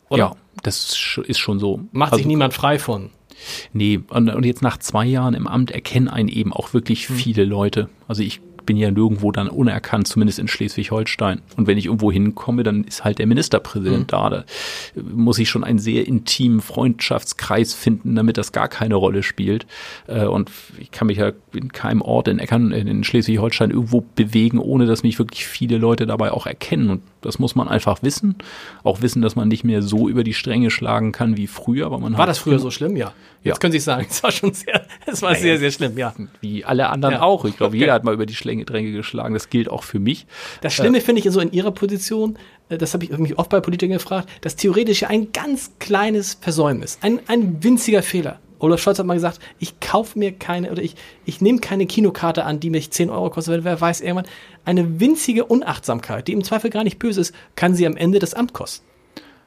[0.09, 0.19] Oder?
[0.19, 1.81] Ja, das ist schon so.
[1.93, 3.11] Macht also, sich niemand frei von.
[3.73, 7.15] Nee, und, und, jetzt nach zwei Jahren im Amt erkennen einen eben auch wirklich mhm.
[7.15, 7.89] viele Leute.
[8.07, 11.43] Also ich bin ja nirgendwo dann unerkannt, zumindest in Schleswig-Holstein.
[11.57, 14.07] Und wenn ich irgendwo hinkomme, dann ist halt der Ministerpräsident mhm.
[14.07, 14.31] da.
[14.31, 14.45] Da
[15.03, 19.67] muss ich schon einen sehr intimen Freundschaftskreis finden, damit das gar keine Rolle spielt.
[20.07, 24.59] Äh, und ich kann mich ja in keinem Ort in Eckern, in Schleswig-Holstein irgendwo bewegen,
[24.59, 26.91] ohne dass mich wirklich viele Leute dabei auch erkennen.
[26.91, 28.37] Und das muss man einfach wissen.
[28.83, 31.87] Auch wissen, dass man nicht mehr so über die Stränge schlagen kann wie früher.
[31.87, 32.97] Aber man war das früher so schlimm?
[32.97, 33.13] Ja.
[33.43, 33.61] Jetzt ja.
[33.61, 36.15] können Sie sagen, es war schon sehr, es war naja, sehr, sehr schlimm, ja.
[36.41, 37.23] Wie alle anderen ja.
[37.23, 37.45] auch.
[37.45, 39.35] Ich glaube, jeder hat mal über die Dränge geschlagen.
[39.35, 40.27] Das gilt auch für mich.
[40.61, 42.39] Das Schlimme äh, finde ich so in Ihrer Position,
[42.69, 46.39] äh, das habe ich mich oft bei Politikern gefragt, dass theoretisch ja ein ganz kleines
[46.41, 48.41] Versäumnis, ein, ein winziger Fehler.
[48.59, 50.95] Olaf Scholz hat mal gesagt, ich kaufe mir keine oder ich,
[51.25, 54.27] ich nehme keine Kinokarte an, die mich 10 Euro kostet, wer weiß irgendwann.
[54.67, 58.35] Eine winzige Unachtsamkeit, die im Zweifel gar nicht böse ist, kann sie am Ende das
[58.35, 58.85] Amt kosten.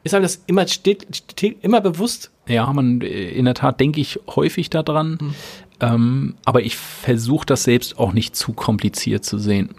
[0.03, 2.31] Ist einem das immer, steht, steht immer bewusst?
[2.47, 5.17] Ja, man, in der Tat denke ich häufig daran.
[5.19, 5.35] Hm.
[5.83, 9.75] Ähm, aber ich versuche das selbst auch nicht zu kompliziert zu sehen.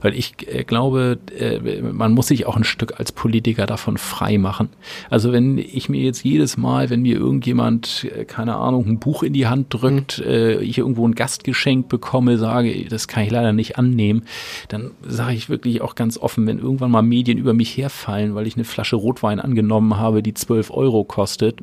[0.00, 4.38] Weil ich äh, glaube, äh, man muss sich auch ein Stück als Politiker davon frei
[4.38, 4.68] machen.
[5.10, 9.22] Also wenn ich mir jetzt jedes Mal, wenn mir irgendjemand, äh, keine Ahnung, ein Buch
[9.22, 10.60] in die Hand drückt, mhm.
[10.60, 14.24] ich irgendwo ein Gastgeschenk bekomme, sage, das kann ich leider nicht annehmen,
[14.68, 18.46] dann sage ich wirklich auch ganz offen, wenn irgendwann mal Medien über mich herfallen, weil
[18.46, 21.60] ich eine Flasche Rotwein angenommen habe, die 12 Euro kostet,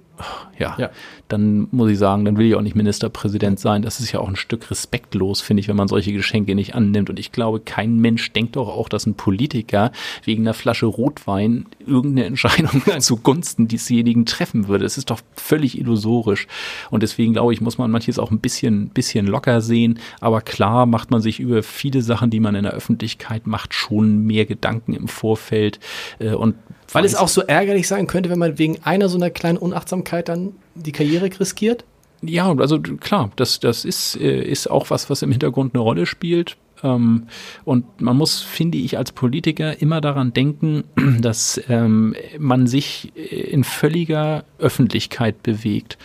[0.57, 0.89] ja, ja,
[1.27, 3.81] dann muss ich sagen, dann will ich auch nicht Ministerpräsident sein.
[3.81, 7.09] Das ist ja auch ein Stück respektlos, finde ich, wenn man solche Geschenke nicht annimmt.
[7.09, 9.91] Und ich glaube, kein Mensch denkt doch auch, dass ein Politiker
[10.23, 14.83] wegen einer Flasche Rotwein irgendeine Entscheidung zugunsten desjenigen treffen würde.
[14.83, 16.47] Das ist doch völlig illusorisch.
[16.89, 19.99] Und deswegen glaube ich, muss man manches auch ein bisschen, bisschen locker sehen.
[20.19, 24.23] Aber klar macht man sich über viele Sachen, die man in der Öffentlichkeit macht, schon
[24.23, 25.79] mehr Gedanken im Vorfeld.
[26.19, 26.55] Äh, und
[26.93, 30.27] weil es auch so ärgerlich sein könnte, wenn man wegen einer so einer kleinen Unachtsamkeit
[30.27, 31.85] dann die Karriere riskiert?
[32.21, 36.05] Ja, also klar, das, das ist, äh, ist auch was, was im Hintergrund eine Rolle
[36.05, 36.57] spielt.
[36.83, 37.27] Ähm,
[37.65, 40.83] und man muss, finde ich, als Politiker immer daran denken,
[41.21, 45.97] dass ähm, man sich in völliger Öffentlichkeit bewegt.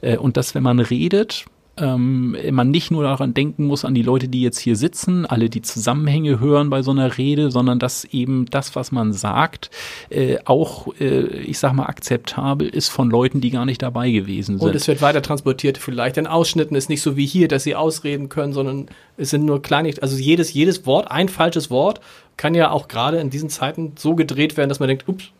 [0.00, 1.46] Äh, und dass, wenn man redet,
[1.76, 5.50] ähm, man nicht nur daran denken muss, an die Leute, die jetzt hier sitzen, alle
[5.50, 9.70] die Zusammenhänge hören bei so einer Rede, sondern dass eben das, was man sagt,
[10.10, 14.58] äh, auch, äh, ich sag mal, akzeptabel ist von Leuten, die gar nicht dabei gewesen
[14.58, 14.68] sind.
[14.68, 17.74] Und es wird weiter transportiert, vielleicht in Ausschnitten, ist nicht so wie hier, dass sie
[17.74, 22.00] ausreden können, sondern es sind nur kleine, also jedes, jedes Wort, ein falsches Wort,
[22.36, 25.30] kann ja auch gerade in diesen Zeiten so gedreht werden, dass man denkt, ups,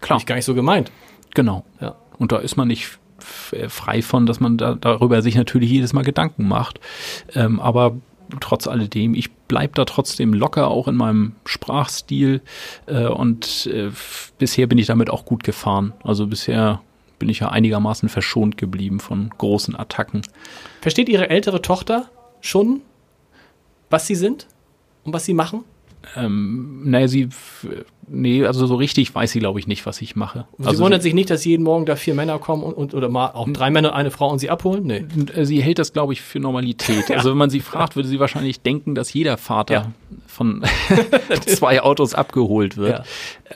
[0.00, 0.90] klar, ich gar nicht so gemeint.
[1.34, 1.64] Genau.
[1.80, 1.96] Ja.
[2.18, 6.02] Und da ist man nicht frei von, dass man da, darüber sich natürlich jedes Mal
[6.02, 6.80] Gedanken macht.
[7.34, 7.96] Ähm, aber
[8.40, 12.40] trotz alledem, ich bleibe da trotzdem locker, auch in meinem Sprachstil.
[12.86, 13.90] Äh, und äh,
[14.38, 15.92] bisher bin ich damit auch gut gefahren.
[16.02, 16.80] Also bisher
[17.18, 20.22] bin ich ja einigermaßen verschont geblieben von großen Attacken.
[20.80, 22.10] Versteht Ihre ältere Tochter
[22.40, 22.80] schon,
[23.90, 24.48] was Sie sind
[25.04, 25.64] und was Sie machen?
[26.16, 27.28] Ähm, naja, sie
[28.14, 30.44] Nee, also so richtig weiß sie, glaube ich, nicht, was ich mache.
[30.58, 33.08] Sie also wundert sich nicht, dass jeden Morgen da vier Männer kommen und, und oder
[33.08, 34.86] mal auch drei Männer, eine Frau und sie abholen?
[34.86, 35.04] Nee.
[35.34, 37.08] Äh, sie hält das, glaube ich, für Normalität.
[37.08, 37.16] ja.
[37.22, 39.92] Also wenn man sie fragt, würde sie wahrscheinlich denken, dass jeder Vater ja.
[40.26, 40.62] von
[41.46, 42.98] zwei Autos abgeholt wird.
[42.98, 43.04] Ja.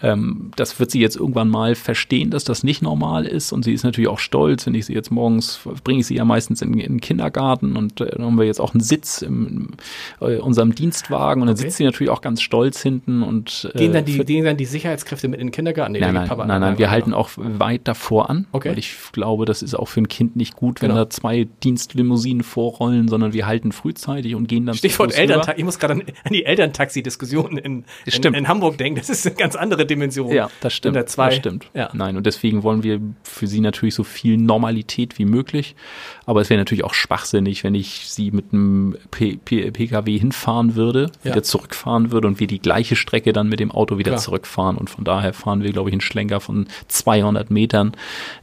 [0.03, 3.53] Ähm, das wird sie jetzt irgendwann mal verstehen, dass das nicht normal ist.
[3.53, 6.25] Und sie ist natürlich auch stolz, wenn ich sie jetzt morgens, bringe ich sie ja
[6.25, 9.69] meistens in, in den Kindergarten und äh, dann haben wir jetzt auch einen Sitz in
[10.21, 11.65] äh, unserem Dienstwagen und dann okay.
[11.65, 14.65] sitzt sie natürlich auch ganz stolz hinten und äh, gehen dann die, gehen dann die
[14.65, 15.93] Sicherheitskräfte mit in den Kindergarten?
[15.93, 18.71] Nee, nein, nein, Papa, nein, nein, wir halten auch weit davor an, okay.
[18.71, 21.05] weil ich glaube, das ist auch für ein Kind nicht gut, wenn genau.
[21.05, 25.79] da zwei Dienstlimousinen vorrollen, sondern wir halten frühzeitig und gehen dann Stichwort Elterntaxi, ich muss
[25.79, 30.33] gerade an die Elterntaxi-Diskussion in, in, in, Hamburg denken, das ist eine ganz andere Dimension.
[30.33, 31.09] Ja, das stimmt.
[31.09, 31.67] Zwei, das stimmt.
[31.75, 31.91] Ja.
[31.93, 35.75] Nein, und deswegen wollen wir für sie natürlich so viel Normalität wie möglich,
[36.27, 40.75] aber es wäre natürlich auch schwachsinnig, wenn ich sie mit einem P P PKW hinfahren
[40.75, 41.31] würde, ja.
[41.31, 44.23] wieder zurückfahren würde und wir die gleiche Strecke dann mit dem Auto wieder Klar.
[44.23, 47.93] zurückfahren fahren und von daher fahren wir, glaube ich, einen Schlenker von 200 Metern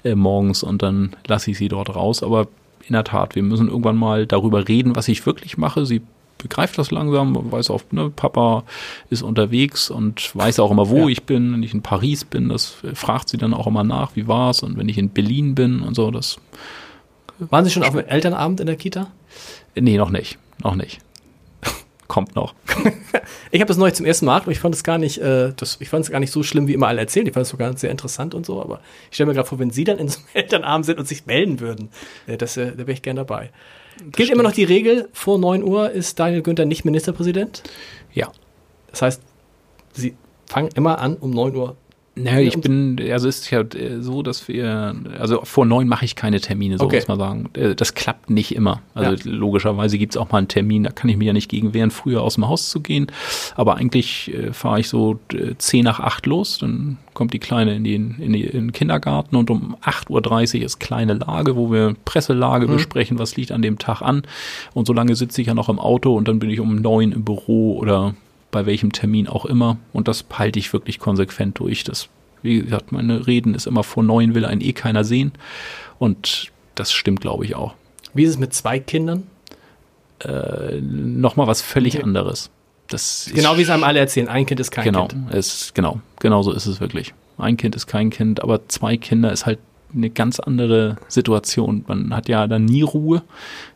[0.04, 2.24] äh, morgens und dann lasse ich sie dort raus.
[2.24, 2.48] Aber
[2.88, 5.86] in der Tat, wir müssen irgendwann mal darüber reden, was ich wirklich mache.
[5.86, 6.02] Sie
[6.44, 8.64] begreift das langsam, weiß auch, ne, Papa
[9.10, 11.08] ist unterwegs und weiß auch immer, wo ja.
[11.08, 11.54] ich bin.
[11.54, 14.62] Wenn ich in Paris bin, das fragt sie dann auch immer nach, wie war es?
[14.62, 16.38] Und wenn ich in Berlin bin und so, das.
[17.40, 19.08] Waren Sie schon auf dem Elternabend in der Kita?
[19.76, 20.38] Nee, noch nicht.
[20.64, 21.00] Noch nicht
[22.08, 22.54] kommt noch.
[23.52, 25.78] ich habe das neulich zum ersten Mal und ich fand es gar nicht, äh, das,
[25.80, 27.26] ich fand es gar nicht so schlimm, wie immer alle erzählen.
[27.28, 29.72] Ich fand es sogar sehr interessant und so, aber ich stelle mir gerade vor, wenn
[29.72, 31.90] Sie dann in so einem Elternabend sind und sich melden würden,
[32.28, 33.52] äh, das, äh, da wäre ich gern dabei.
[33.98, 34.32] Gilt stimmt.
[34.32, 37.64] immer noch die Regel, vor 9 Uhr ist Daniel Günther nicht Ministerpräsident?
[38.14, 38.32] Ja.
[38.92, 39.22] Das heißt,
[39.94, 40.16] Sie
[40.48, 41.76] fangen immer an um 9 Uhr
[42.16, 46.06] naja, ich bin, also es ist ja äh, so, dass wir, also vor neun mache
[46.06, 46.98] ich keine Termine, so okay.
[46.98, 47.50] muss man sagen.
[47.54, 48.82] Äh, das klappt nicht immer.
[48.94, 49.36] Also ja.
[49.36, 51.90] logischerweise gibt es auch mal einen Termin, da kann ich mir ja nicht gegen wehren,
[51.90, 53.08] früher aus dem Haus zu gehen.
[53.56, 57.76] Aber eigentlich äh, fahre ich so äh, zehn nach acht los, dann kommt die Kleine
[57.76, 61.72] in, den, in, die, in den Kindergarten und um 8.30 Uhr ist kleine Lage, wo
[61.72, 62.74] wir Presselage mhm.
[62.74, 64.22] besprechen, was liegt an dem Tag an.
[64.76, 67.12] Und so lange sitze ich ja noch im Auto und dann bin ich um neun
[67.12, 68.14] im Büro oder
[68.54, 69.78] bei welchem Termin auch immer.
[69.92, 71.84] Und das halte ich wirklich konsequent durch.
[71.84, 72.08] Das,
[72.42, 75.34] wie gesagt, meine Reden ist immer vor neun will ein eh keiner sehen.
[76.00, 77.74] Und das stimmt, glaube ich, auch.
[78.14, 79.24] Wie ist es mit zwei Kindern?
[80.20, 82.04] Äh, Nochmal was völlig okay.
[82.04, 82.50] anderes.
[82.88, 85.34] Das genau wie es einem alle erzählen, ein Kind ist kein genau, Kind.
[85.34, 87.14] Es, genau, genau so ist es wirklich.
[87.38, 89.60] Ein Kind ist kein Kind, aber zwei Kinder ist halt
[89.96, 91.86] eine ganz andere Situation.
[91.88, 93.24] Man hat ja dann nie Ruhe.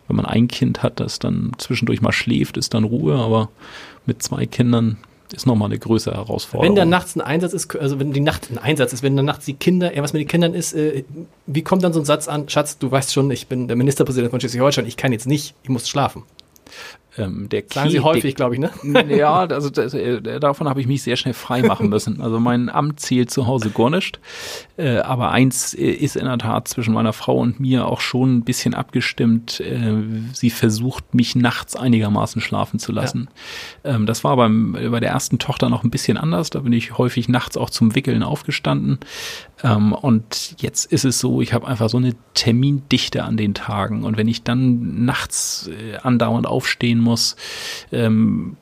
[0.08, 3.50] Wenn man ein Kind hat, das dann zwischendurch mal schläft, ist dann Ruhe, aber
[4.06, 4.98] mit zwei Kindern
[5.34, 6.70] ist nochmal eine größere Herausforderung.
[6.70, 9.24] Wenn da nachts ein Einsatz ist, also wenn die Nacht ein Einsatz ist, wenn da
[9.24, 11.04] nachts die Kinder, ja, was mit den Kindern ist, äh,
[11.46, 14.32] wie kommt dann so ein Satz an, Schatz, du weißt schon, ich bin der Ministerpräsident
[14.32, 16.24] von Schleswig-Holstein, ich kann jetzt nicht, ich muss schlafen.
[17.18, 18.72] Ähm, der Sagen Sie häufig, glaube ich, ne?
[19.10, 22.22] Ja, also das, äh, davon habe ich mich sehr schnell frei machen müssen.
[22.22, 24.20] Also mein Amt zählt zu Hause gar nicht.
[24.78, 28.38] Äh, aber eins äh, ist in der Tat zwischen meiner Frau und mir auch schon
[28.38, 29.60] ein bisschen abgestimmt.
[29.60, 29.94] Äh,
[30.34, 33.30] sie versucht, mich nachts einigermaßen schlafen zu lassen.
[33.84, 33.96] Ja.
[33.96, 36.50] Ähm, das war beim, bei der ersten Tochter noch ein bisschen anders.
[36.50, 39.00] Da bin ich häufig nachts auch zum Wickeln aufgestanden.
[39.64, 44.04] Ähm, und jetzt ist es so, ich habe einfach so eine Termindichte an den Tagen.
[44.04, 47.07] Und wenn ich dann nachts äh, andauernd aufstehen muss,
[47.92, 48.58] ähm,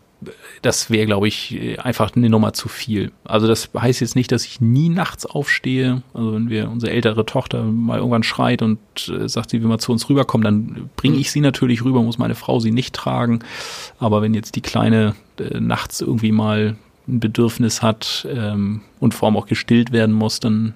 [0.62, 3.12] das wäre, glaube ich, einfach eine Nummer zu viel.
[3.24, 6.02] Also das heißt jetzt nicht, dass ich nie nachts aufstehe.
[6.14, 8.80] Also wenn wir unsere ältere Tochter mal irgendwann schreit und
[9.10, 12.18] äh, sagt, sie will mal zu uns rüberkommen, dann bringe ich sie natürlich rüber, muss
[12.18, 13.40] meine Frau sie nicht tragen.
[14.00, 16.76] Aber wenn jetzt die Kleine äh, nachts irgendwie mal
[17.08, 20.74] ein Bedürfnis hat ähm, und vor allem auch gestillt werden muss, dann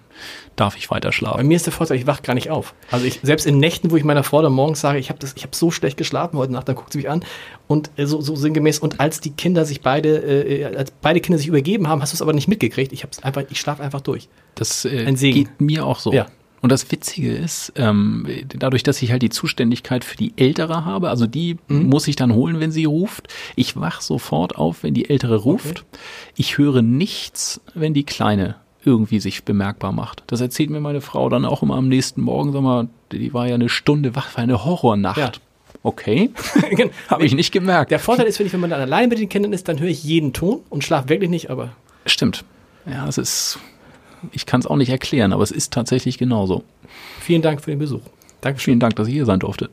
[0.55, 1.37] darf ich weiter schlafen.
[1.37, 2.73] Bei mir ist der Vorteil, ich wach gar nicht auf.
[2.91, 5.55] Also ich, selbst in Nächten, wo ich meiner Frau dann morgens sage, ich habe hab
[5.55, 7.23] so schlecht geschlafen heute Nacht, dann guckt sie mich an
[7.67, 8.79] und äh, so, so sinngemäß.
[8.79, 12.15] Und als die Kinder sich beide, äh, als beide Kinder sich übergeben haben, hast du
[12.15, 12.91] es aber nicht mitgekriegt.
[12.91, 14.27] Ich hab's einfach, ich schlafe einfach durch.
[14.55, 16.13] Das äh, geht mir auch so.
[16.13, 16.27] Ja.
[16.61, 21.09] Und das Witzige ist, ähm, dadurch, dass ich halt die Zuständigkeit für die Ältere habe,
[21.09, 21.87] also die mhm.
[21.87, 23.27] muss ich dann holen, wenn sie ruft.
[23.55, 25.79] Ich wach sofort auf, wenn die Ältere ruft.
[25.79, 25.99] Okay.
[26.35, 30.23] Ich höre nichts, wenn die Kleine irgendwie sich bemerkbar macht.
[30.27, 32.53] Das erzählt mir meine Frau dann auch immer am nächsten Morgen.
[32.53, 35.17] Sag mal, die war ja eine Stunde wach, war eine Horrornacht.
[35.17, 35.31] Ja.
[35.81, 36.31] Okay,
[36.71, 36.91] genau.
[37.07, 37.91] habe ich nicht gemerkt.
[37.91, 39.89] Der Vorteil ist, wenn ich, wenn man dann alleine mit den Kindern ist, dann höre
[39.89, 41.71] ich jeden Ton und schlafe wirklich nicht, aber.
[42.05, 42.43] Stimmt.
[42.85, 43.59] Ja, es ist
[44.31, 46.63] ich kann es auch nicht erklären, aber es ist tatsächlich genauso.
[47.19, 48.01] Vielen Dank für den Besuch.
[48.41, 48.65] Dankeschön.
[48.73, 49.69] Vielen Dank, dass ich hier sein durfte.